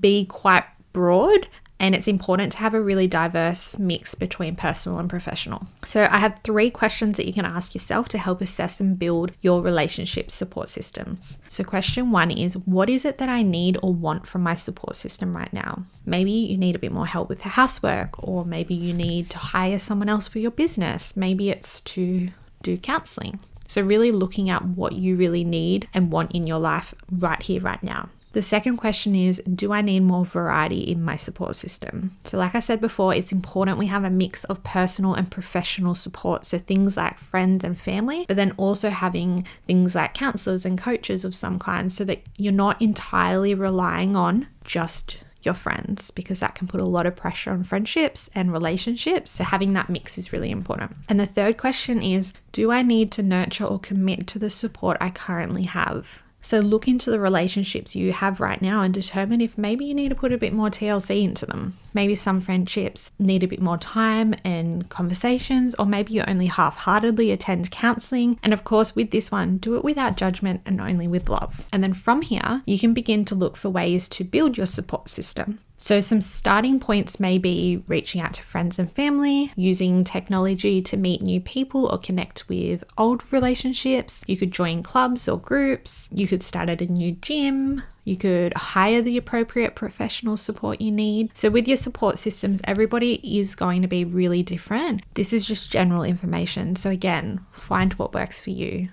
be 0.00 0.26
quite 0.26 0.64
broad 0.92 1.48
and 1.80 1.94
it's 1.94 2.08
important 2.08 2.52
to 2.52 2.58
have 2.58 2.74
a 2.74 2.80
really 2.80 3.06
diverse 3.06 3.78
mix 3.78 4.14
between 4.14 4.56
personal 4.56 4.98
and 4.98 5.08
professional. 5.08 5.66
So, 5.84 6.08
I 6.10 6.18
have 6.18 6.40
three 6.42 6.70
questions 6.70 7.16
that 7.16 7.26
you 7.26 7.32
can 7.32 7.44
ask 7.44 7.74
yourself 7.74 8.08
to 8.10 8.18
help 8.18 8.40
assess 8.40 8.80
and 8.80 8.98
build 8.98 9.32
your 9.40 9.62
relationship 9.62 10.30
support 10.30 10.68
systems. 10.68 11.38
So, 11.48 11.64
question 11.64 12.10
one 12.10 12.30
is 12.30 12.54
What 12.54 12.90
is 12.90 13.04
it 13.04 13.18
that 13.18 13.28
I 13.28 13.42
need 13.42 13.78
or 13.82 13.92
want 13.92 14.26
from 14.26 14.42
my 14.42 14.54
support 14.54 14.96
system 14.96 15.36
right 15.36 15.52
now? 15.52 15.84
Maybe 16.04 16.32
you 16.32 16.56
need 16.56 16.74
a 16.74 16.80
bit 16.80 16.92
more 16.92 17.06
help 17.06 17.28
with 17.28 17.40
the 17.40 17.50
housework, 17.50 18.22
or 18.22 18.44
maybe 18.44 18.74
you 18.74 18.92
need 18.92 19.30
to 19.30 19.38
hire 19.38 19.78
someone 19.78 20.08
else 20.08 20.26
for 20.26 20.38
your 20.38 20.50
business. 20.50 21.16
Maybe 21.16 21.50
it's 21.50 21.80
to 21.80 22.30
do 22.62 22.76
counseling. 22.76 23.38
So, 23.68 23.82
really 23.82 24.10
looking 24.10 24.50
at 24.50 24.64
what 24.64 24.94
you 24.94 25.14
really 25.16 25.44
need 25.44 25.88
and 25.94 26.10
want 26.10 26.32
in 26.32 26.46
your 26.46 26.58
life 26.58 26.94
right 27.10 27.42
here, 27.42 27.60
right 27.60 27.82
now. 27.82 28.08
The 28.38 28.42
second 28.42 28.76
question 28.76 29.16
is 29.16 29.42
Do 29.52 29.72
I 29.72 29.82
need 29.82 30.04
more 30.04 30.24
variety 30.24 30.82
in 30.82 31.02
my 31.02 31.16
support 31.16 31.56
system? 31.56 32.12
So, 32.22 32.38
like 32.38 32.54
I 32.54 32.60
said 32.60 32.80
before, 32.80 33.12
it's 33.12 33.32
important 33.32 33.78
we 33.78 33.88
have 33.88 34.04
a 34.04 34.10
mix 34.10 34.44
of 34.44 34.62
personal 34.62 35.14
and 35.14 35.28
professional 35.28 35.96
support. 35.96 36.46
So, 36.46 36.56
things 36.60 36.96
like 36.96 37.18
friends 37.18 37.64
and 37.64 37.76
family, 37.76 38.26
but 38.28 38.36
then 38.36 38.52
also 38.56 38.90
having 38.90 39.44
things 39.66 39.96
like 39.96 40.14
counselors 40.14 40.64
and 40.64 40.78
coaches 40.78 41.24
of 41.24 41.34
some 41.34 41.58
kind 41.58 41.90
so 41.90 42.04
that 42.04 42.22
you're 42.36 42.52
not 42.52 42.80
entirely 42.80 43.54
relying 43.56 44.14
on 44.14 44.46
just 44.62 45.16
your 45.42 45.54
friends 45.54 46.12
because 46.12 46.38
that 46.38 46.54
can 46.54 46.68
put 46.68 46.80
a 46.80 46.84
lot 46.84 47.06
of 47.06 47.16
pressure 47.16 47.50
on 47.50 47.64
friendships 47.64 48.30
and 48.36 48.52
relationships. 48.52 49.32
So, 49.32 49.42
having 49.42 49.72
that 49.72 49.90
mix 49.90 50.16
is 50.16 50.32
really 50.32 50.52
important. 50.52 50.94
And 51.08 51.18
the 51.18 51.26
third 51.26 51.56
question 51.56 52.00
is 52.04 52.32
Do 52.52 52.70
I 52.70 52.82
need 52.82 53.10
to 53.10 53.22
nurture 53.24 53.64
or 53.64 53.80
commit 53.80 54.28
to 54.28 54.38
the 54.38 54.48
support 54.48 54.96
I 55.00 55.10
currently 55.10 55.64
have? 55.64 56.22
So 56.40 56.60
look 56.60 56.88
into 56.88 57.10
the 57.10 57.20
relationships 57.20 57.96
you 57.96 58.12
have 58.12 58.40
right 58.40 58.62
now 58.62 58.82
and 58.82 58.94
determine 58.94 59.40
if 59.40 59.58
maybe 59.58 59.84
you 59.84 59.94
need 59.94 60.10
to 60.10 60.14
put 60.14 60.32
a 60.32 60.38
bit 60.38 60.52
more 60.52 60.70
TLC 60.70 61.22
into 61.22 61.46
them. 61.46 61.74
Maybe 61.92 62.14
some 62.14 62.40
friendships 62.40 63.10
need 63.18 63.42
a 63.42 63.48
bit 63.48 63.60
more 63.60 63.76
time 63.78 64.34
and 64.44 64.88
conversations, 64.88 65.74
or 65.78 65.86
maybe 65.86 66.14
you 66.14 66.24
only 66.26 66.46
half 66.46 66.76
heartedly 66.76 67.30
attend 67.32 67.70
counseling. 67.70 68.38
And 68.42 68.52
of 68.52 68.64
course, 68.64 68.94
with 68.94 69.10
this 69.10 69.30
one, 69.30 69.58
do 69.58 69.76
it 69.76 69.84
without 69.84 70.16
judgment 70.16 70.62
and 70.64 70.80
only 70.80 71.08
with 71.08 71.28
love. 71.28 71.68
And 71.72 71.82
then 71.82 71.92
from 71.92 72.22
here, 72.22 72.62
you 72.66 72.78
can 72.78 72.94
begin 72.94 73.24
to 73.26 73.34
look 73.34 73.56
for 73.56 73.68
ways 73.68 74.08
to 74.10 74.24
build 74.24 74.56
your 74.56 74.66
support 74.66 75.08
system. 75.08 75.58
So, 75.80 76.00
some 76.00 76.20
starting 76.20 76.80
points 76.80 77.20
may 77.20 77.38
be 77.38 77.84
reaching 77.86 78.20
out 78.20 78.34
to 78.34 78.42
friends 78.42 78.80
and 78.80 78.92
family, 78.92 79.52
using 79.54 80.02
technology 80.02 80.82
to 80.82 80.96
meet 80.96 81.22
new 81.22 81.40
people 81.40 81.86
or 81.86 81.98
connect 81.98 82.48
with 82.48 82.82
old 82.98 83.32
relationships. 83.32 84.24
You 84.26 84.36
could 84.36 84.52
join 84.52 84.82
clubs 84.82 85.28
or 85.28 85.38
groups. 85.38 86.08
You 86.12 86.26
could 86.26 86.42
start 86.42 86.68
at 86.68 86.82
a 86.82 86.86
new 86.86 87.12
gym. 87.12 87.82
You 88.04 88.16
could 88.16 88.54
hire 88.54 89.02
the 89.02 89.16
appropriate 89.16 89.76
professional 89.76 90.36
support 90.36 90.80
you 90.80 90.90
need. 90.90 91.30
So, 91.32 91.48
with 91.48 91.68
your 91.68 91.76
support 91.76 92.18
systems, 92.18 92.60
everybody 92.64 93.38
is 93.38 93.54
going 93.54 93.82
to 93.82 93.88
be 93.88 94.04
really 94.04 94.42
different. 94.42 95.02
This 95.14 95.32
is 95.32 95.46
just 95.46 95.70
general 95.70 96.02
information. 96.02 96.74
So, 96.74 96.90
again, 96.90 97.46
find 97.52 97.92
what 97.94 98.14
works 98.14 98.40
for 98.40 98.50
you. 98.50 98.88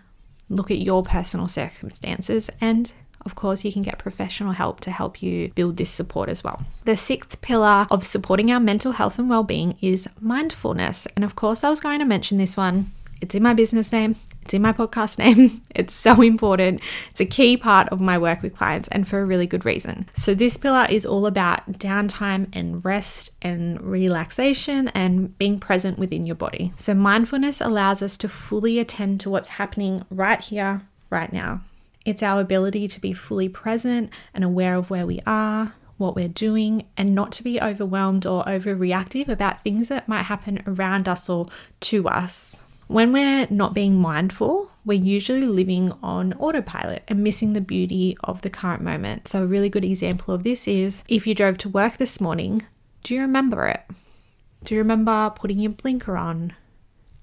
Look 0.49 0.69
at 0.69 0.77
your 0.77 1.01
personal 1.01 1.47
circumstances 1.47 2.51
and 2.61 2.93
of 3.25 3.35
course, 3.35 3.65
you 3.65 3.71
can 3.71 3.81
get 3.81 3.97
professional 3.97 4.53
help 4.53 4.81
to 4.81 4.91
help 4.91 5.21
you 5.21 5.51
build 5.55 5.77
this 5.77 5.89
support 5.89 6.29
as 6.29 6.43
well. 6.43 6.63
The 6.85 6.95
sixth 6.95 7.41
pillar 7.41 7.87
of 7.89 8.05
supporting 8.05 8.51
our 8.51 8.59
mental 8.59 8.93
health 8.93 9.17
and 9.17 9.29
well-being 9.29 9.77
is 9.81 10.07
mindfulness. 10.19 11.07
And 11.15 11.25
of 11.25 11.35
course, 11.35 11.63
I 11.63 11.69
was 11.69 11.79
going 11.79 11.99
to 11.99 12.05
mention 12.05 12.37
this 12.37 12.55
one. 12.55 12.91
It's 13.21 13.33
in 13.33 13.41
my 13.41 13.53
business 13.53 13.91
name. 13.91 14.15
It's 14.43 14.53
in 14.53 14.61
my 14.61 14.73
podcast 14.73 15.17
name. 15.25 15.63
It's 15.73 15.93
so 15.93 16.21
important. 16.21 16.81
It's 17.09 17.19
a 17.19 17.25
key 17.25 17.57
part 17.57 17.89
of 17.89 17.99
my 17.99 18.17
work 18.17 18.43
with 18.43 18.55
clients 18.55 18.87
and 18.89 19.07
for 19.07 19.19
a 19.19 19.25
really 19.25 19.47
good 19.47 19.65
reason. 19.65 20.07
So, 20.13 20.35
this 20.35 20.57
pillar 20.57 20.85
is 20.89 21.05
all 21.05 21.25
about 21.25 21.65
downtime 21.73 22.55
and 22.55 22.85
rest 22.85 23.31
and 23.41 23.81
relaxation 23.81 24.89
and 24.89 25.35
being 25.39 25.59
present 25.59 25.97
within 25.97 26.25
your 26.25 26.35
body. 26.35 26.73
So, 26.75 26.93
mindfulness 26.93 27.59
allows 27.61 28.03
us 28.03 28.17
to 28.17 28.29
fully 28.29 28.77
attend 28.77 29.21
to 29.21 29.31
what's 29.31 29.49
happening 29.49 30.05
right 30.11 30.41
here, 30.41 30.83
right 31.09 31.33
now. 31.33 31.61
It's 32.05 32.23
our 32.23 32.39
ability 32.39 32.87
to 32.89 33.01
be 33.01 33.13
fully 33.13 33.49
present 33.49 34.11
and 34.33 34.43
aware 34.43 34.75
of 34.75 34.89
where 34.89 35.07
we 35.07 35.21
are, 35.25 35.73
what 35.97 36.15
we're 36.15 36.27
doing, 36.27 36.87
and 36.95 37.15
not 37.15 37.31
to 37.33 37.43
be 37.43 37.59
overwhelmed 37.59 38.25
or 38.25 38.43
overreactive 38.43 39.27
about 39.27 39.61
things 39.61 39.89
that 39.89 40.07
might 40.07 40.23
happen 40.23 40.61
around 40.67 41.07
us 41.07 41.27
or 41.27 41.47
to 41.81 42.07
us. 42.07 42.61
When 42.87 43.11
we're 43.11 43.47
not 43.49 43.73
being 43.73 43.95
mindful, 43.95 44.69
we're 44.85 45.01
usually 45.01 45.41
living 45.41 45.91
on 46.03 46.33
autopilot 46.33 47.03
and 47.07 47.23
missing 47.23 47.53
the 47.53 47.61
beauty 47.61 48.15
of 48.23 48.41
the 48.41 48.51
current 48.51 48.83
moment. 48.83 49.27
So, 49.27 49.41
a 49.41 49.47
really 49.47 49.69
good 49.69 49.83
example 49.83 50.35
of 50.35 50.43
this 50.43 50.67
is 50.67 51.03
if 51.07 51.25
you 51.25 51.33
drove 51.33 51.57
to 51.59 51.69
work 51.69 51.97
this 51.97 52.21
morning, 52.21 52.61
do 53.01 53.15
you 53.15 53.21
remember 53.21 53.65
it? 53.65 53.81
Do 54.63 54.75
you 54.75 54.81
remember 54.81 55.31
putting 55.35 55.59
your 55.59 55.71
blinker 55.71 56.15
on 56.15 56.53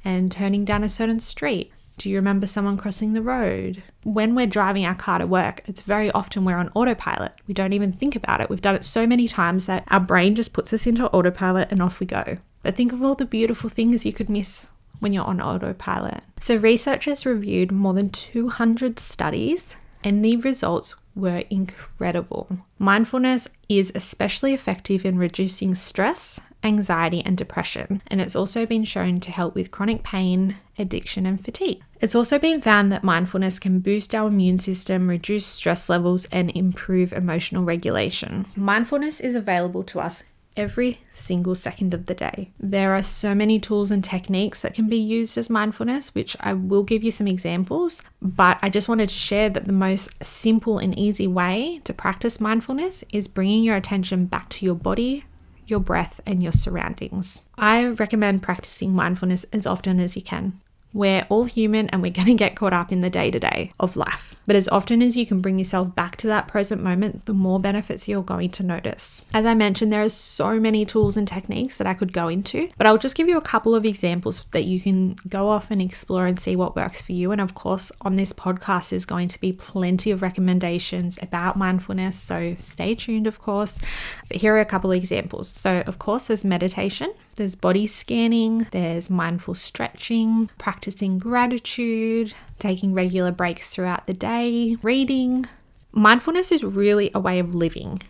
and 0.04 0.32
turning 0.32 0.64
down 0.64 0.82
a 0.82 0.88
certain 0.88 1.20
street? 1.20 1.72
Do 1.98 2.10
you 2.10 2.16
remember 2.16 2.46
someone 2.46 2.76
crossing 2.76 3.12
the 3.12 3.22
road? 3.22 3.82
When 4.02 4.34
we're 4.34 4.46
driving 4.46 4.84
our 4.84 4.94
car 4.94 5.18
to 5.18 5.26
work, 5.26 5.60
it's 5.66 5.82
very 5.82 6.10
often 6.12 6.44
we're 6.44 6.56
on 6.56 6.70
autopilot. 6.74 7.32
We 7.46 7.54
don't 7.54 7.72
even 7.72 7.92
think 7.92 8.16
about 8.16 8.40
it. 8.40 8.50
We've 8.50 8.60
done 8.60 8.74
it 8.74 8.84
so 8.84 9.06
many 9.06 9.28
times 9.28 9.66
that 9.66 9.84
our 9.88 10.00
brain 10.00 10.34
just 10.34 10.52
puts 10.52 10.72
us 10.72 10.86
into 10.86 11.06
autopilot 11.10 11.70
and 11.70 11.82
off 11.82 12.00
we 12.00 12.06
go. 12.06 12.38
But 12.62 12.76
think 12.76 12.92
of 12.92 13.02
all 13.02 13.14
the 13.14 13.24
beautiful 13.24 13.70
things 13.70 14.06
you 14.06 14.12
could 14.12 14.30
miss 14.30 14.68
when 15.00 15.12
you're 15.12 15.24
on 15.24 15.40
autopilot. 15.40 16.22
So, 16.40 16.56
researchers 16.56 17.26
reviewed 17.26 17.72
more 17.72 17.92
than 17.92 18.10
200 18.10 18.98
studies, 18.98 19.76
and 20.04 20.24
the 20.24 20.36
results 20.36 20.94
were 21.14 21.44
incredible. 21.50 22.48
Mindfulness 22.78 23.48
is 23.68 23.92
especially 23.94 24.54
effective 24.54 25.04
in 25.04 25.18
reducing 25.18 25.74
stress 25.74 26.40
anxiety, 26.64 27.22
and 27.24 27.36
depression, 27.36 28.02
and 28.06 28.20
it's 28.20 28.36
also 28.36 28.64
been 28.66 28.84
shown 28.84 29.20
to 29.20 29.30
help 29.30 29.54
with 29.54 29.70
chronic 29.70 30.02
pain, 30.02 30.56
addiction, 30.78 31.26
and 31.26 31.42
fatigue. 31.42 31.82
It's 32.00 32.14
also 32.14 32.38
been 32.38 32.60
found 32.60 32.90
that 32.92 33.04
mindfulness 33.04 33.58
can 33.58 33.80
boost 33.80 34.14
our 34.14 34.28
immune 34.28 34.58
system, 34.58 35.08
reduce 35.08 35.46
stress 35.46 35.88
levels, 35.88 36.24
and 36.26 36.50
improve 36.56 37.12
emotional 37.12 37.64
regulation. 37.64 38.46
Mindfulness 38.56 39.20
is 39.20 39.34
available 39.34 39.82
to 39.84 40.00
us 40.00 40.24
every 40.56 41.00
single 41.12 41.54
second 41.54 41.94
of 41.94 42.06
the 42.06 42.14
day. 42.14 42.50
There 42.58 42.94
are 42.94 43.02
so 43.02 43.34
many 43.34 43.58
tools 43.58 43.90
and 43.90 44.02
techniques 44.04 44.60
that 44.62 44.74
can 44.74 44.88
be 44.88 44.96
used 44.98 45.36
as 45.38 45.50
mindfulness, 45.50 46.14
which 46.14 46.36
I 46.40 46.52
will 46.52 46.82
give 46.82 47.02
you 47.02 47.10
some 47.10 47.26
examples, 47.26 48.02
but 48.20 48.58
I 48.62 48.70
just 48.70 48.88
wanted 48.88 49.08
to 49.08 49.14
share 49.14 49.50
that 49.50 49.66
the 49.66 49.72
most 49.72 50.22
simple 50.22 50.78
and 50.78 50.96
easy 50.98 51.26
way 51.26 51.80
to 51.84 51.92
practice 51.92 52.40
mindfulness 52.40 53.04
is 53.12 53.28
bringing 53.28 53.64
your 53.64 53.76
attention 53.76 54.26
back 54.26 54.48
to 54.50 54.66
your 54.66 54.74
body, 54.74 55.24
your 55.66 55.80
breath, 55.80 56.20
and 56.26 56.42
your 56.42 56.52
surroundings. 56.52 57.42
I 57.56 57.86
recommend 57.86 58.42
practicing 58.42 58.92
mindfulness 58.92 59.44
as 59.52 59.66
often 59.66 60.00
as 60.00 60.16
you 60.16 60.22
can. 60.22 60.60
We're 60.92 61.26
all 61.28 61.44
human 61.44 61.88
and 61.88 62.02
we're 62.02 62.12
going 62.12 62.26
to 62.26 62.34
get 62.34 62.56
caught 62.56 62.72
up 62.72 62.92
in 62.92 63.00
the 63.00 63.10
day 63.10 63.30
to 63.30 63.40
day 63.40 63.72
of 63.80 63.96
life. 63.96 64.36
But 64.46 64.56
as 64.56 64.68
often 64.68 65.02
as 65.02 65.16
you 65.16 65.24
can 65.24 65.40
bring 65.40 65.58
yourself 65.58 65.94
back 65.94 66.16
to 66.16 66.26
that 66.26 66.48
present 66.48 66.82
moment, 66.82 67.26
the 67.26 67.32
more 67.32 67.60
benefits 67.60 68.08
you're 68.08 68.22
going 68.22 68.50
to 68.50 68.62
notice. 68.62 69.24
As 69.32 69.46
I 69.46 69.54
mentioned, 69.54 69.92
there 69.92 70.02
are 70.02 70.08
so 70.08 70.58
many 70.58 70.84
tools 70.84 71.16
and 71.16 71.26
techniques 71.26 71.78
that 71.78 71.86
I 71.86 71.94
could 71.94 72.12
go 72.12 72.28
into, 72.28 72.68
but 72.76 72.86
I'll 72.86 72.98
just 72.98 73.16
give 73.16 73.28
you 73.28 73.36
a 73.36 73.42
couple 73.42 73.74
of 73.74 73.84
examples 73.84 74.44
that 74.50 74.64
you 74.64 74.80
can 74.80 75.16
go 75.28 75.48
off 75.48 75.70
and 75.70 75.80
explore 75.80 76.26
and 76.26 76.38
see 76.38 76.56
what 76.56 76.76
works 76.76 77.00
for 77.00 77.12
you. 77.12 77.30
And 77.32 77.40
of 77.40 77.54
course, 77.54 77.92
on 78.02 78.16
this 78.16 78.32
podcast, 78.32 78.90
there's 78.90 79.06
going 79.06 79.28
to 79.28 79.40
be 79.40 79.52
plenty 79.52 80.10
of 80.10 80.22
recommendations 80.22 81.18
about 81.22 81.56
mindfulness. 81.56 82.18
So 82.18 82.54
stay 82.56 82.94
tuned, 82.94 83.26
of 83.26 83.40
course. 83.40 83.80
But 84.28 84.38
here 84.38 84.54
are 84.56 84.60
a 84.60 84.64
couple 84.64 84.90
of 84.90 84.96
examples. 84.96 85.48
So, 85.48 85.82
of 85.86 85.98
course, 85.98 86.26
there's 86.26 86.44
meditation, 86.44 87.12
there's 87.36 87.54
body 87.54 87.86
scanning, 87.86 88.66
there's 88.72 89.08
mindful 89.08 89.54
stretching, 89.54 90.50
practicing 90.82 91.16
gratitude, 91.16 92.34
taking 92.58 92.92
regular 92.92 93.30
breaks 93.30 93.70
throughout 93.70 94.04
the 94.08 94.12
day, 94.12 94.76
reading. 94.82 95.46
Mindfulness 95.92 96.50
is 96.50 96.64
really 96.64 97.08
a 97.14 97.20
way 97.20 97.38
of 97.38 97.54
living. 97.54 98.02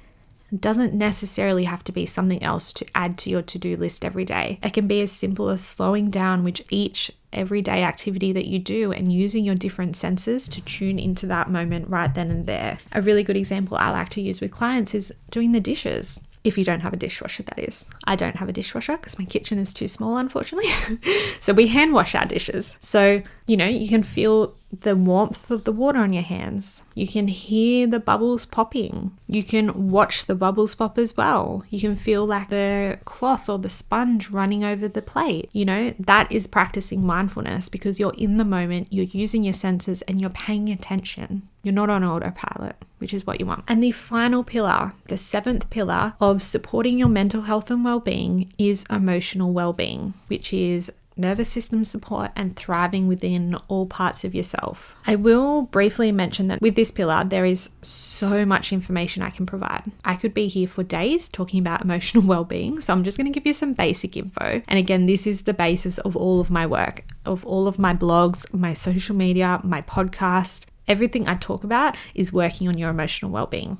It 0.50 0.62
doesn't 0.62 0.95
necessarily 0.95 1.64
have 1.64 1.85
to 1.85 1.93
be 1.93 2.07
something 2.07 2.43
else 2.43 2.73
to 2.73 2.87
add 2.95 3.19
to 3.19 3.31
your 3.31 3.43
to 3.43 3.59
do 3.59 3.76
list 3.76 4.07
every 4.07 4.25
day. 4.25 4.59
It 4.62 4.73
can 4.73 4.87
be 4.87 5.02
as 5.02 5.12
simple 5.12 5.50
as 5.50 5.62
slowing 5.62 6.09
down 6.09 6.45
with 6.45 6.62
each 6.71 7.11
everyday 7.31 7.83
activity 7.83 8.33
that 8.33 8.47
you 8.47 8.59
do 8.59 8.91
and 8.91 9.12
using 9.12 9.45
your 9.45 9.55
different 9.55 9.95
senses 9.95 10.49
to 10.49 10.62
tune 10.62 10.99
into 10.99 11.26
that 11.26 11.50
moment 11.50 11.91
right 11.91 12.14
then 12.14 12.31
and 12.31 12.47
there. 12.47 12.79
A 12.93 13.02
really 13.02 13.23
good 13.23 13.37
example 13.37 13.76
I 13.76 13.91
like 13.91 14.09
to 14.11 14.23
use 14.23 14.41
with 14.41 14.50
clients 14.50 14.95
is 14.95 15.12
doing 15.31 15.52
the 15.52 15.61
dishes 15.61 16.23
if 16.44 16.58
you 16.58 16.64
don't 16.64 16.80
have 16.80 16.92
a 16.92 16.96
dishwasher, 16.96 17.42
that 17.44 17.58
is. 17.58 17.87
I 18.04 18.16
don't 18.16 18.37
have 18.37 18.49
a 18.49 18.52
dishwasher 18.52 18.96
because 18.96 19.18
my 19.18 19.25
kitchen 19.25 19.58
is 19.58 19.72
too 19.72 19.88
small, 19.88 20.16
unfortunately. 20.16 20.70
so 21.40 21.52
we 21.52 21.68
hand 21.68 21.92
wash 21.92 22.14
our 22.14 22.26
dishes. 22.26 22.76
So, 22.80 23.22
you 23.46 23.56
know, 23.56 23.66
you 23.66 23.88
can 23.88 24.02
feel 24.02 24.54
the 24.81 24.97
warmth 24.97 25.50
of 25.50 25.64
the 25.64 25.73
water 25.73 25.99
on 25.99 26.12
your 26.12 26.23
hands. 26.23 26.83
You 26.95 27.07
can 27.07 27.29
hear 27.29 27.87
the 27.87 28.00
bubbles 28.00 28.47
popping. 28.47 29.12
You 29.26 29.45
can 29.45 29.88
watch 29.88 30.25
the 30.25 30.35
bubbles 30.35 30.75
pop 30.75 30.99
as 30.99 31.17
well. 31.17 31.64
You 31.69 31.81
can 31.81 31.95
feel 31.95 32.25
like 32.25 32.49
the 32.49 32.99
cloth 33.05 33.49
or 33.49 33.59
the 33.59 33.69
sponge 33.69 34.31
running 34.31 34.64
over 34.64 34.88
the 34.88 35.02
plate. 35.02 35.50
You 35.52 35.67
know, 35.67 35.95
that 35.99 36.33
is 36.33 36.47
practicing 36.47 37.05
mindfulness 37.05 37.69
because 37.69 38.00
you're 38.00 38.14
in 38.17 38.38
the 38.38 38.45
moment, 38.45 38.88
you're 38.91 39.05
using 39.05 39.45
your 39.45 39.52
senses, 39.52 40.02
and 40.02 40.21
you're 40.21 40.31
paying 40.31 40.71
attention. 40.71 41.49
You're 41.62 41.75
not 41.75 41.91
on 41.91 42.02
autopilot, 42.02 42.76
which 42.99 43.14
is 43.14 43.26
what 43.26 43.38
you 43.38 43.47
want. 43.47 43.64
And 43.69 43.83
the 43.83 43.93
final 43.93 44.43
pillar, 44.43 44.93
the 45.07 45.17
seventh 45.17 45.71
pillar 45.71 46.14
of 46.21 46.43
supporting 46.43 46.99
your 46.99 47.09
mental 47.09 47.43
health 47.43 47.71
and 47.71 47.85
well 47.85 48.00
being, 48.00 48.52
is 48.59 48.85
emotional 48.91 49.52
well 49.52 49.73
being, 49.73 50.14
which 50.29 50.52
is 50.52 50.91
nervous 51.16 51.49
system 51.49 51.85
support, 51.85 52.31
and 52.37 52.57
thriving 52.57 53.07
within 53.07 53.57
all 53.69 53.87
parts 53.87 54.25
of 54.25 54.35
yourself. 54.35 54.97
I 55.07 55.16
will 55.16 55.62
briefly 55.62 56.12
mention 56.12 56.49
that 56.49 56.61
with 56.61 56.75
this 56.75 56.90
pillar, 56.90 57.25
there 57.25 57.45
is 57.45 57.71
so 57.83 58.45
much 58.45 58.73
information 58.73 59.23
I 59.23 59.31
can 59.31 59.47
provide. 59.47 59.90
I 60.04 60.14
could 60.14 60.35
be 60.35 60.49
here 60.49 60.69
for 60.69 60.83
days 60.83 61.28
talking 61.28 61.61
about 61.61 61.83
emotional 61.85 62.25
well 62.25 62.45
being, 62.45 62.81
so 62.81 62.92
I'm 62.92 63.04
just 63.04 63.19
going 63.19 63.31
to 63.31 63.38
give 63.38 63.47
you 63.47 63.52
some 63.52 63.73
basic 63.75 64.16
info. 64.16 64.62
And 64.69 64.78
again, 64.78 65.07
this 65.07 65.26
is 65.26 65.42
the 65.42 65.54
basis 65.54 65.99
of 65.99 66.16
all 66.16 66.40
of 66.40 66.50
my 66.50 66.66
work, 66.66 67.04
of 67.25 67.45
all 67.45 67.66
of 67.66 67.78
my 67.78 67.95
blogs, 67.95 68.52
my 68.52 68.73
social 68.73 69.16
media, 69.16 69.61
my 69.62 69.83
podcast. 69.83 70.66
Everything 70.88 71.28
I 71.28 71.35
talk 71.35 71.62
about 71.62 71.97
is 72.14 72.33
working 72.33 72.66
on 72.66 72.76
your 72.76 72.90
emotional 72.90 73.31
well 73.31 73.47
being. 73.47 73.78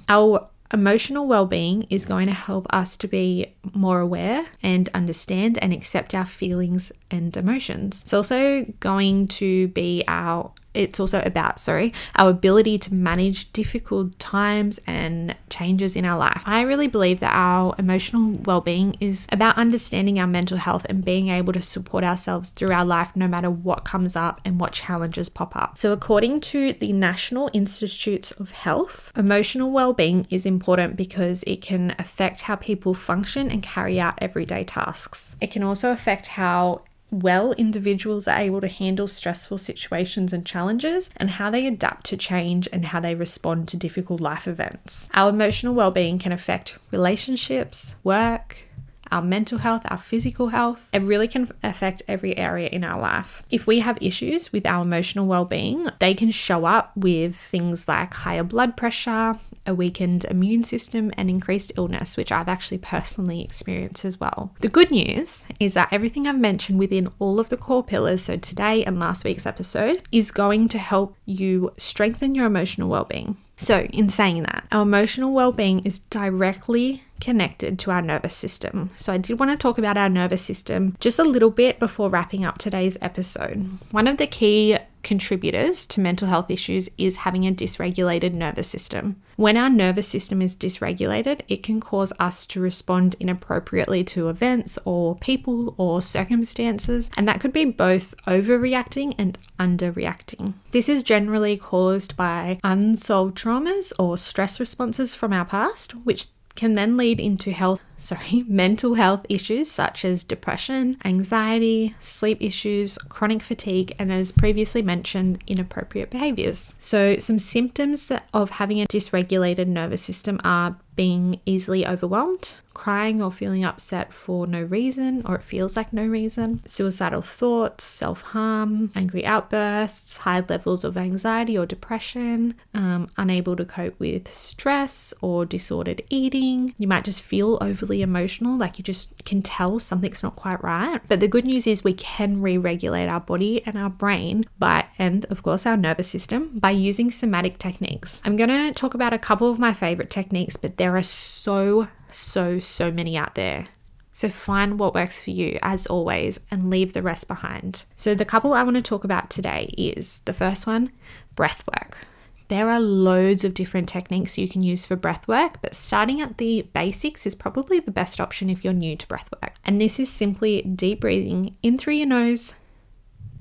Emotional 0.73 1.27
well-being 1.27 1.83
is 1.91 2.07
going 2.07 2.27
to 2.27 2.33
help 2.33 2.67
us 2.71 2.97
to 2.97 3.07
be 3.07 3.55
more 3.75 4.01
aware 4.01 4.47
and 4.63 4.89
understand 4.95 5.59
and 5.59 5.73
accept 5.73 6.15
our 6.15 6.25
feelings 6.25 6.91
and 7.11 7.37
emotions. 7.37 8.03
It's 8.03 8.15
also 8.15 8.65
going 8.81 9.29
to 9.29 9.69
be 9.69 10.03
our 10.09 10.51
it's 10.75 10.99
also 10.99 11.23
about, 11.25 11.61
sorry, 11.61 11.93
our 12.17 12.31
ability 12.31 12.79
to 12.79 12.95
manage 12.95 13.53
difficult 13.53 14.19
times 14.19 14.81
and 14.87 15.37
changes 15.51 15.97
in 15.97 16.05
our 16.05 16.19
life. 16.19 16.43
I 16.47 16.63
really 16.63 16.89
believe 16.89 17.21
that 17.21 17.33
our 17.33 17.75
emotional 17.79 18.39
well 18.45 18.61
being 18.61 18.97
is 19.01 19.27
about 19.31 19.57
understanding 19.57 20.19
our 20.19 20.27
mental 20.27 20.59
health 20.59 20.87
and 20.89 21.05
being 21.05 21.29
able 21.29 21.53
to 21.53 21.63
support 21.63 22.05
ourselves 22.05 22.51
through 22.51 22.73
our 22.73 22.85
life 22.85 23.15
no 23.15 23.29
matter 23.29 23.51
what 23.51 23.85
comes 23.85 24.17
up 24.17 24.41
and 24.45 24.61
what 24.61 24.73
challenges 24.73 25.29
pop 25.29 25.55
up. 25.57 25.77
So, 25.77 25.93
according 25.93 26.41
to 26.53 26.73
the 26.73 26.93
National 26.93 27.51
Institutes 27.53 28.31
of 28.33 28.53
Health, 28.53 29.13
emotional 29.17 29.71
well 29.71 29.93
being 29.93 30.27
is 30.31 30.47
important 30.47 30.97
because 30.97 31.43
it 31.47 31.61
can 31.61 31.95
affect 31.99 32.43
how 32.43 32.57
people 32.57 32.95
function 32.95 33.51
and 33.51 33.63
carry 33.63 34.01
out 34.01 34.15
everyday 34.19 34.65
tasks. 34.65 35.37
It 35.41 35.51
can 35.51 35.63
also 35.63 35.91
affect 35.91 36.29
how 36.29 36.83
well 37.13 37.53
individuals 37.53 38.27
are 38.27 38.41
able 38.41 38.61
to 38.61 38.69
handle 38.69 39.07
stressful 39.07 39.59
situations 39.59 40.33
and 40.33 40.45
challenges, 40.45 41.11
and 41.17 41.31
how 41.31 41.51
they 41.51 41.67
adapt 41.67 42.07
to 42.07 42.17
change 42.17 42.69
and 42.73 42.87
how 42.87 43.01
they 43.01 43.15
respond 43.15 43.69
to 43.69 43.77
difficult 43.77 44.21
life 44.21 44.49
events. 44.49 45.09
Our 45.15 45.31
emotional 45.31 45.75
well 45.75 45.91
being 45.91 46.19
can 46.19 46.33
affect 46.33 46.79
relationships, 46.91 47.95
work, 48.03 48.67
our 49.13 49.23
mental 49.23 49.59
health, 49.59 49.83
our 49.89 49.99
physical 49.99 50.49
health. 50.49 50.89
It 50.93 51.03
really 51.03 51.29
can 51.29 51.51
affect 51.63 52.03
every 52.09 52.37
area 52.37 52.69
in 52.69 52.83
our 52.83 53.01
life. 53.01 53.43
If 53.51 53.67
we 53.67 53.81
have 53.81 53.99
issues 54.01 54.53
with 54.53 54.67
our 54.67 54.83
emotional 54.83 55.27
well 55.27 55.45
being, 55.45 55.87
they 56.01 56.15
can 56.15 56.31
show 56.31 56.65
up 56.65 56.91
with 56.97 57.37
things 57.37 57.87
like 57.87 58.15
higher 58.15 58.43
blood 58.43 58.77
pressure, 58.77 59.35
a 59.67 59.75
weakened 59.75 60.25
immune 60.25 60.65
system, 60.65 61.13
and 61.17 61.29
increased 61.31 61.73
illness, 61.77 62.17
which 62.17 62.33
I've 62.33 62.49
actually 62.49 62.79
personally 62.79 63.43
experienced 63.43 64.05
as 64.05 64.19
well. 64.19 64.55
The 64.61 64.69
good 64.69 64.91
news 64.91 65.45
is 65.61 65.75
that 65.75 65.93
everything 65.93 66.27
I've 66.27 66.39
mentioned 66.39 66.79
within 66.79 67.09
all 67.19 67.39
of 67.39 67.51
the 67.51 67.57
core 67.57 67.85
pillars, 67.85 68.23
so 68.23 68.37
today 68.37 68.83
and 68.85 68.99
last 68.99 69.25
week's 69.25 69.47
episode, 69.47 70.03
is 70.11 70.31
going 70.31 70.69
to 70.69 70.79
help 70.79 71.15
you 71.27 71.73
strengthen 71.77 72.35
your 72.35 72.47
emotional 72.47 72.89
well 72.89 73.05
being. 73.05 73.37
So, 73.57 73.83
in 73.93 74.09
saying 74.09 74.43
that, 74.43 74.67
our 74.73 74.83
emotional 74.83 75.33
well 75.33 75.53
being 75.53 75.81
is 75.85 76.01
directly 76.01 77.03
connected 77.23 77.79
to 77.79 77.91
our 77.93 78.03
nervous 78.03 78.35
system. 78.35 78.91
So, 78.97 79.13
I 79.13 79.19
did 79.19 79.39
want 79.39 79.53
to 79.53 79.57
talk 79.57 79.79
about 79.79 79.97
our 79.97 80.09
nervous 80.09 80.43
system 80.43 80.97
just 80.99 81.21
a 81.21 81.25
little 81.25 81.51
bit 81.51 81.79
before 81.79 82.11
wrapping 82.11 82.45
up 82.45 82.59
today's 82.59 82.99
episode. 83.01 83.79
One 83.93 84.09
of 84.09 84.17
the 84.17 84.27
key 84.27 84.77
contributors 85.03 85.87
to 85.87 86.01
mental 86.01 86.29
health 86.29 86.51
issues 86.51 86.89
is 86.99 87.17
having 87.17 87.47
a 87.47 87.53
dysregulated 87.53 88.33
nervous 88.33 88.69
system. 88.69 89.21
When 89.37 89.57
our 89.57 89.71
nervous 89.71 90.09
system 90.09 90.43
is 90.43 90.55
dysregulated, 90.55 91.43
it 91.49 91.63
can 91.63 91.81
cause 91.81 92.13
us 92.19 92.47
to 92.49 92.61
respond 92.61 93.17
inappropriately 93.19 94.05
to 94.05 94.29
events 94.29 94.79
or 94.85 95.17
people 95.17 95.75
or 95.79 96.03
circumstances, 96.03 97.11
and 97.17 97.27
that 97.29 97.41
could 97.41 97.53
be 97.53 97.65
both 97.65 98.15
overreacting 98.27 99.15
and 99.17 99.39
underreacting. 99.59 100.55
This 100.73 100.89
is 100.89 101.03
generally 101.03 101.57
caused 101.57 102.17
by 102.17 102.59
unsolved 102.65 103.37
traumas 103.37 103.93
or 103.99 104.19
stress 104.19 104.59
responses 104.61 105.15
from 105.15 105.33
our 105.33 105.45
past, 105.45 105.93
which 106.05 106.27
can 106.55 106.75
then 106.75 106.97
lead 106.97 107.21
into 107.21 107.53
health 107.53 107.81
sorry, 108.03 108.45
mental 108.49 108.95
health 108.95 109.25
issues 109.29 109.71
such 109.71 110.05
as 110.05 110.25
depression, 110.25 110.99
anxiety, 111.05 111.95
sleep 112.01 112.39
issues, 112.41 112.99
chronic 113.09 113.43
fatigue, 113.43 113.95
and 113.99 114.13
as 114.13 114.33
previously 114.33 114.83
mentioned, 114.83 115.43
inappropriate 115.47 116.11
behaviors. 116.11 116.73
So, 116.79 117.17
some 117.19 117.39
symptoms 117.39 118.11
of 118.35 118.51
having 118.51 118.81
a 118.81 118.87
dysregulated 118.87 119.67
nervous 119.67 120.03
system 120.03 120.41
are 120.45 120.77
being 120.95 121.41
easily 121.47 121.87
overwhelmed, 121.87 122.59
crying 122.75 123.23
or 123.23 123.31
feeling 123.31 123.65
upset 123.65 124.13
for 124.13 124.47
no 124.47 124.63
reason 124.63 125.23
or 125.27 125.37
it 125.37 125.43
feels 125.43 125.77
like 125.77 125.93
no 125.93 126.05
reason, 126.07 126.63
suicidal 126.67 127.23
thoughts, 127.23 127.85
self 127.85 128.23
harm, 128.23 128.91
angry 128.95 129.25
outbursts, 129.25 130.19
high 130.19 130.45
levels 130.49 130.85
of 130.85 130.97
anxiety 130.97 131.57
or 131.57 131.67
depression, 131.67 132.55
um, 132.75 133.09
unable 133.17 133.57
to 133.57 133.65
cope 133.65 133.99
with 133.99 134.33
stress 134.33 135.15
or 135.21 135.45
disordered 135.45 136.03
eating. 136.11 136.75
You 136.79 136.89
might 136.89 137.05
just 137.05 137.23
feel 137.23 137.59
overly 137.61 137.92
emotional, 138.01 138.57
like 138.57 138.79
you 138.79 138.85
just 138.85 139.25
can 139.25 139.43
tell 139.43 139.79
something's 139.79 140.23
not 140.23 140.37
quite 140.37 140.63
right. 140.65 141.01
But 141.09 141.21
the 141.21 141.29
good 141.29 141.45
news 141.45 141.67
is 141.67 141.85
we 141.85 141.93
can 141.93 142.41
re 142.41 142.57
regulate 142.57 143.09
our 143.09 143.21
body 143.21 143.63
and 143.67 143.77
our 143.77 143.91
brain 143.91 144.45
by, 144.59 144.87
and 144.99 145.27
of 145.27 145.43
course, 145.43 145.67
our 145.67 145.77
nervous 145.77 146.09
system 146.09 146.59
by 146.59 146.71
using 146.71 147.11
somatic 147.11 147.59
techniques. 147.59 148.23
I'm 148.25 148.37
going 148.37 148.49
to 148.49 148.73
talk 148.73 148.95
about 148.95 149.13
a 149.13 149.19
couple 149.19 149.51
of 149.51 149.59
my 149.59 149.75
favorite 149.75 150.09
techniques, 150.09 150.57
but 150.57 150.79
there 150.79 150.97
are 150.97 151.03
so, 151.03 151.89
so, 152.11 152.59
so 152.61 152.91
many 152.91 153.17
out 153.17 153.35
there. 153.35 153.67
So 154.15 154.29
find 154.29 154.79
what 154.79 154.95
works 154.95 155.23
for 155.23 155.31
you 155.31 155.59
as 155.63 155.87
always 155.87 156.39
and 156.51 156.69
leave 156.69 156.93
the 156.93 157.03
rest 157.03 157.27
behind. 157.29 157.85
So 157.97 158.15
the 158.15 158.27
couple 158.27 158.53
I 158.53 158.63
want 158.63 158.77
to 158.77 158.83
talk 158.83 159.05
about 159.05 159.31
today 159.31 159.75
is 159.77 160.21
the 160.27 160.35
first 160.35 160.67
one, 160.67 160.93
breath 161.35 161.65
work. 161.67 162.07
There 162.53 162.69
are 162.69 162.81
loads 162.81 163.45
of 163.45 163.55
different 163.55 163.89
techniques 163.89 164.37
you 164.37 164.47
can 164.47 164.63
use 164.63 164.85
for 164.85 164.95
breath 164.95 165.27
work, 165.27 165.63
but 165.63 165.75
starting 165.75 166.21
at 166.21 166.37
the 166.37 166.69
basics 166.75 167.25
is 167.25 167.35
probably 167.35 167.81
the 167.81 167.91
best 167.91 168.21
option 168.21 168.51
if 168.51 168.63
you're 168.63 168.75
new 168.75 168.95
to 168.95 169.09
breath 169.09 169.31
work. 169.43 169.55
And 169.65 169.81
this 169.81 169.99
is 169.99 170.11
simply 170.11 170.61
deep 170.61 171.01
breathing 171.01 171.57
in 171.63 171.79
through 171.79 171.95
your 171.95 172.09
nose, 172.09 172.55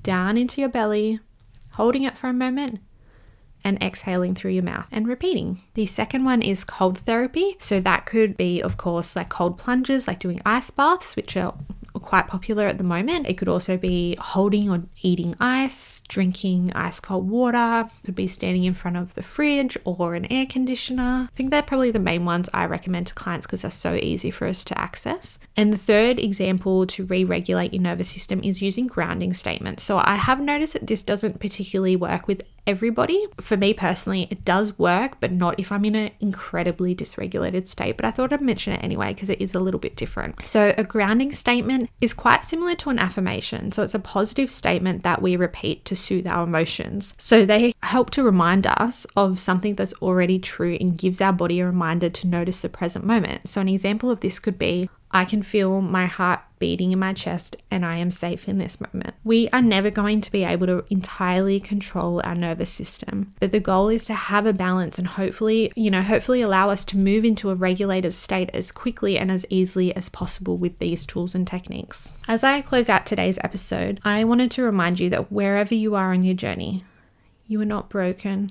down 0.02 0.38
into 0.38 0.62
your 0.62 0.70
belly, 0.70 1.20
holding 1.74 2.04
it 2.04 2.16
for 2.16 2.28
a 2.28 2.32
moment, 2.32 2.80
and 3.62 3.82
exhaling 3.82 4.34
through 4.34 4.52
your 4.52 4.62
mouth 4.62 4.88
and 4.90 5.06
repeating. 5.06 5.60
The 5.74 5.84
second 5.84 6.24
one 6.24 6.40
is 6.40 6.64
cold 6.64 6.96
therapy. 6.96 7.58
So 7.60 7.80
that 7.80 8.06
could 8.06 8.38
be, 8.38 8.62
of 8.62 8.78
course, 8.78 9.14
like 9.14 9.28
cold 9.28 9.58
plunges, 9.58 10.08
like 10.08 10.20
doing 10.20 10.40
ice 10.46 10.70
baths, 10.70 11.16
which 11.16 11.36
are 11.36 11.52
quite 12.02 12.28
popular 12.28 12.66
at 12.66 12.78
the 12.78 12.84
moment. 12.84 13.26
It 13.26 13.38
could 13.38 13.48
also 13.48 13.76
be 13.76 14.16
holding 14.20 14.70
or 14.70 14.82
eating 15.00 15.34
ice, 15.40 16.02
drinking 16.08 16.72
ice 16.74 17.00
cold 17.00 17.28
water, 17.28 17.88
could 18.04 18.14
be 18.14 18.26
standing 18.26 18.64
in 18.64 18.74
front 18.74 18.96
of 18.96 19.14
the 19.14 19.22
fridge 19.22 19.76
or 19.84 20.14
an 20.14 20.30
air 20.30 20.46
conditioner. 20.46 21.28
I 21.30 21.34
think 21.34 21.50
they're 21.50 21.62
probably 21.62 21.90
the 21.90 21.98
main 21.98 22.24
ones 22.24 22.48
I 22.52 22.66
recommend 22.66 23.06
to 23.08 23.14
clients 23.14 23.46
because 23.46 23.62
they're 23.62 23.70
so 23.70 23.94
easy 23.94 24.30
for 24.30 24.46
us 24.46 24.64
to 24.64 24.78
access. 24.78 25.38
And 25.56 25.72
the 25.72 25.78
third 25.78 26.18
example 26.18 26.86
to 26.88 27.04
re 27.04 27.24
regulate 27.24 27.72
your 27.72 27.82
nervous 27.82 28.08
system 28.08 28.42
is 28.42 28.60
using 28.60 28.86
grounding 28.86 29.32
statements. 29.34 29.82
So 29.82 29.98
I 29.98 30.16
have 30.16 30.40
noticed 30.40 30.74
that 30.74 30.86
this 30.86 31.02
doesn't 31.02 31.40
particularly 31.40 31.96
work 31.96 32.26
with 32.26 32.42
everybody. 32.66 33.26
For 33.40 33.56
me 33.56 33.74
personally, 33.74 34.28
it 34.30 34.44
does 34.44 34.78
work, 34.78 35.18
but 35.20 35.32
not 35.32 35.58
if 35.58 35.72
I'm 35.72 35.84
in 35.84 35.94
an 35.94 36.10
incredibly 36.20 36.94
dysregulated 36.94 37.68
state. 37.68 37.96
But 37.96 38.04
I 38.04 38.10
thought 38.10 38.32
I'd 38.32 38.40
mention 38.40 38.72
it 38.74 38.82
anyway 38.82 39.14
because 39.14 39.30
it 39.30 39.40
is 39.40 39.54
a 39.54 39.60
little 39.60 39.80
bit 39.80 39.96
different. 39.96 40.44
So, 40.44 40.74
a 40.76 40.84
grounding 40.84 41.32
statement 41.32 41.90
is 42.00 42.12
quite 42.12 42.44
similar 42.44 42.74
to 42.76 42.90
an 42.90 42.98
affirmation. 42.98 43.72
So, 43.72 43.82
it's 43.82 43.94
a 43.94 43.98
positive 43.98 44.50
statement 44.50 45.02
that 45.02 45.22
we 45.22 45.36
repeat 45.36 45.84
to 45.86 45.96
soothe 45.96 46.28
our 46.28 46.44
emotions. 46.44 47.14
So, 47.18 47.44
they 47.44 47.74
help 47.82 48.10
to 48.10 48.22
remind 48.22 48.66
us 48.66 49.06
of 49.16 49.38
something 49.38 49.74
that's 49.74 49.94
already 49.94 50.38
true 50.38 50.76
and 50.80 50.96
gives 50.96 51.20
our 51.20 51.32
body 51.32 51.60
a 51.60 51.66
reminder 51.66 52.10
to 52.10 52.26
notice 52.26 52.62
the 52.62 52.68
present 52.68 53.04
moment. 53.04 53.48
So, 53.48 53.60
an 53.60 53.68
example 53.68 54.10
of 54.10 54.20
this 54.20 54.38
could 54.38 54.58
be 54.58 54.88
I 55.12 55.24
can 55.24 55.42
feel 55.42 55.80
my 55.80 56.06
heart 56.06 56.40
beating 56.62 56.92
in 56.92 56.98
my 57.00 57.12
chest 57.12 57.56
and 57.72 57.84
I 57.84 57.96
am 57.96 58.12
safe 58.12 58.48
in 58.48 58.58
this 58.58 58.80
moment. 58.80 59.16
We 59.24 59.48
are 59.52 59.60
never 59.60 59.90
going 59.90 60.20
to 60.20 60.30
be 60.30 60.44
able 60.44 60.68
to 60.68 60.84
entirely 60.90 61.58
control 61.58 62.22
our 62.22 62.36
nervous 62.36 62.70
system, 62.70 63.32
but 63.40 63.50
the 63.50 63.58
goal 63.58 63.88
is 63.88 64.04
to 64.04 64.14
have 64.14 64.46
a 64.46 64.52
balance 64.52 64.96
and 64.96 65.08
hopefully, 65.08 65.72
you 65.74 65.90
know, 65.90 66.02
hopefully 66.02 66.40
allow 66.40 66.70
us 66.70 66.84
to 66.84 66.96
move 66.96 67.24
into 67.24 67.50
a 67.50 67.56
regulated 67.56 68.14
state 68.14 68.48
as 68.54 68.70
quickly 68.70 69.18
and 69.18 69.28
as 69.32 69.44
easily 69.50 69.92
as 69.96 70.08
possible 70.08 70.56
with 70.56 70.78
these 70.78 71.04
tools 71.04 71.34
and 71.34 71.48
techniques. 71.48 72.12
As 72.28 72.44
I 72.44 72.60
close 72.60 72.88
out 72.88 73.06
today's 73.06 73.40
episode, 73.42 73.98
I 74.04 74.22
wanted 74.22 74.52
to 74.52 74.62
remind 74.62 75.00
you 75.00 75.10
that 75.10 75.32
wherever 75.32 75.74
you 75.74 75.96
are 75.96 76.12
on 76.12 76.22
your 76.22 76.36
journey, 76.36 76.84
you 77.48 77.60
are 77.60 77.64
not 77.64 77.90
broken 77.90 78.50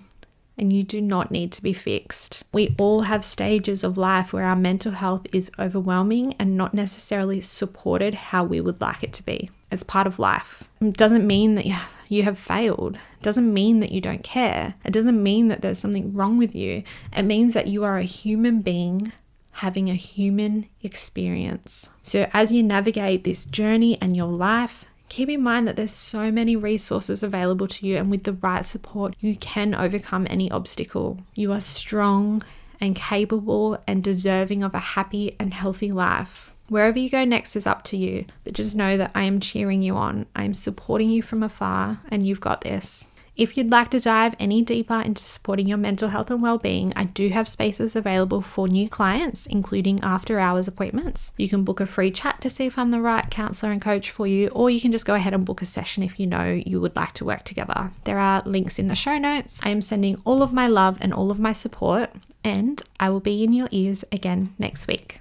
and 0.58 0.72
you 0.72 0.84
do 0.84 1.02
not 1.02 1.32
need 1.32 1.52
to 1.54 1.64
be 1.64 1.74
fixed. 1.74 2.44
We 2.54 2.76
all 2.78 3.02
have 3.02 3.24
stages 3.24 3.84
of 3.84 3.98
life 3.98 4.34
where 4.34 4.46
our 4.46 4.56
mental 4.56 4.94
health 4.94 5.28
is 5.34 5.52
overwhelming 5.58 6.36
and 6.40 6.58
not 6.58 6.74
necessarily 6.74 7.42
supported 7.42 8.14
how 8.14 8.44
we 8.44 8.62
would 8.62 8.82
like 8.82 9.04
it 9.04 9.14
to 9.14 9.24
be. 9.24 9.50
It's 9.72 9.84
part 9.84 10.08
of 10.08 10.20
life. 10.20 10.66
It 10.82 10.98
doesn't 10.98 11.26
mean 11.26 11.56
that 11.56 11.66
you 12.10 12.24
have 12.24 12.38
failed. 12.38 12.96
It 12.96 13.24
doesn't 13.24 13.54
mean 13.54 13.80
that 13.80 13.92
you 13.92 14.02
don't 14.02 14.24
care. 14.24 14.76
It 14.84 14.92
doesn't 14.92 15.22
mean 15.22 15.48
that 15.48 15.62
there's 15.62 15.80
something 15.80 16.14
wrong 16.14 16.38
with 16.38 16.54
you. 16.54 16.84
It 17.16 17.24
means 17.24 17.54
that 17.54 17.68
you 17.68 17.84
are 17.84 17.98
a 17.98 18.04
human 18.04 18.62
being 18.62 19.14
having 19.56 19.90
a 19.90 19.96
human 19.96 20.68
experience. 20.82 21.90
So, 22.02 22.30
as 22.34 22.52
you 22.52 22.64
navigate 22.64 23.24
this 23.24 23.46
journey 23.46 23.98
and 24.02 24.16
your 24.16 24.32
life, 24.32 24.86
keep 25.12 25.28
in 25.28 25.44
mind 25.44 25.68
that 25.68 25.76
there's 25.76 25.92
so 25.92 26.32
many 26.32 26.56
resources 26.56 27.22
available 27.22 27.68
to 27.68 27.86
you, 27.86 27.98
and 27.98 28.10
with 28.10 28.24
the 28.24 28.32
right 28.32 28.66
support, 28.66 29.14
you 29.20 29.36
can 29.36 29.76
overcome 29.76 30.26
any 30.30 30.50
obstacle. 30.50 31.20
You 31.36 31.52
are 31.52 31.60
strong 31.60 32.42
and 32.80 32.96
capable 32.96 33.78
and 33.86 34.02
deserving 34.02 34.64
of 34.64 34.74
a 34.74 34.80
happy 34.80 35.36
and 35.38 35.54
healthy 35.54 35.92
life. 35.92 36.54
Wherever 36.70 36.98
you 36.98 37.10
go 37.10 37.26
next 37.26 37.58
is 37.58 37.68
up 37.68 37.84
to 37.86 37.98
you, 37.98 38.24
but 38.46 38.54
just 38.54 38.74
know 38.74 38.96
that 38.96 39.12
I 39.14 39.24
am 39.24 39.42
cheering 39.42 39.82
you 39.82 39.98
on. 39.98 40.28
I 40.34 40.46
am 40.46 40.54
supporting 40.54 41.10
you 41.10 41.22
from 41.22 41.44
afar, 41.44 42.00
and 42.08 42.26
you've 42.26 42.40
got 42.40 42.62
this. 42.62 43.08
If 43.42 43.58
you'd 43.58 43.72
like 43.72 43.90
to 43.90 44.00
dive 44.00 44.36
any 44.40 44.62
deeper 44.62 45.02
into 45.02 45.24
supporting 45.24 45.68
your 45.68 45.80
mental 45.80 46.10
health 46.10 46.30
and 46.30 46.44
well-being, 46.44 46.94
I 46.96 47.06
do 47.06 47.30
have 47.30 47.48
spaces 47.48 47.96
available 47.96 48.44
for 48.44 48.68
new 48.68 48.88
clients, 48.88 49.48
including 49.48 50.00
after 50.04 50.38
hours 50.38 50.68
appointments. 50.68 51.34
You 51.40 51.50
can 51.50 51.64
book 51.64 51.80
a 51.80 51.88
free 51.88 52.12
chat 52.12 52.40
to 52.42 52.52
see 52.52 52.68
if 52.68 52.78
I'm 52.78 52.92
the 52.92 53.02
right 53.02 53.28
counselor 53.32 53.72
and 53.72 53.82
coach 53.82 54.12
for 54.12 54.28
you, 54.28 54.50
or 54.50 54.70
you 54.70 54.80
can 54.80 54.92
just 54.92 55.08
go 55.08 55.16
ahead 55.16 55.34
and 55.34 55.44
book 55.44 55.64
a 55.64 55.66
session 55.66 56.04
if 56.04 56.20
you 56.20 56.28
know 56.28 56.62
you 56.64 56.80
would 56.80 56.96
like 56.96 57.14
to 57.14 57.26
work 57.26 57.44
together. 57.44 57.90
There 58.04 58.20
are 58.20 58.44
links 58.46 58.78
in 58.78 58.86
the 58.86 58.96
show 58.96 59.18
notes. 59.18 59.60
I 59.64 59.70
am 59.70 59.82
sending 59.82 60.22
all 60.24 60.44
of 60.44 60.54
my 60.54 60.68
love 60.68 61.00
and 61.02 61.12
all 61.12 61.32
of 61.32 61.40
my 61.40 61.52
support, 61.52 62.12
and 62.44 62.80
I 63.00 63.10
will 63.10 63.22
be 63.22 63.44
in 63.44 63.54
your 63.54 63.70
ears 63.72 64.06
again 64.12 64.54
next 64.60 64.88
week. 64.88 65.20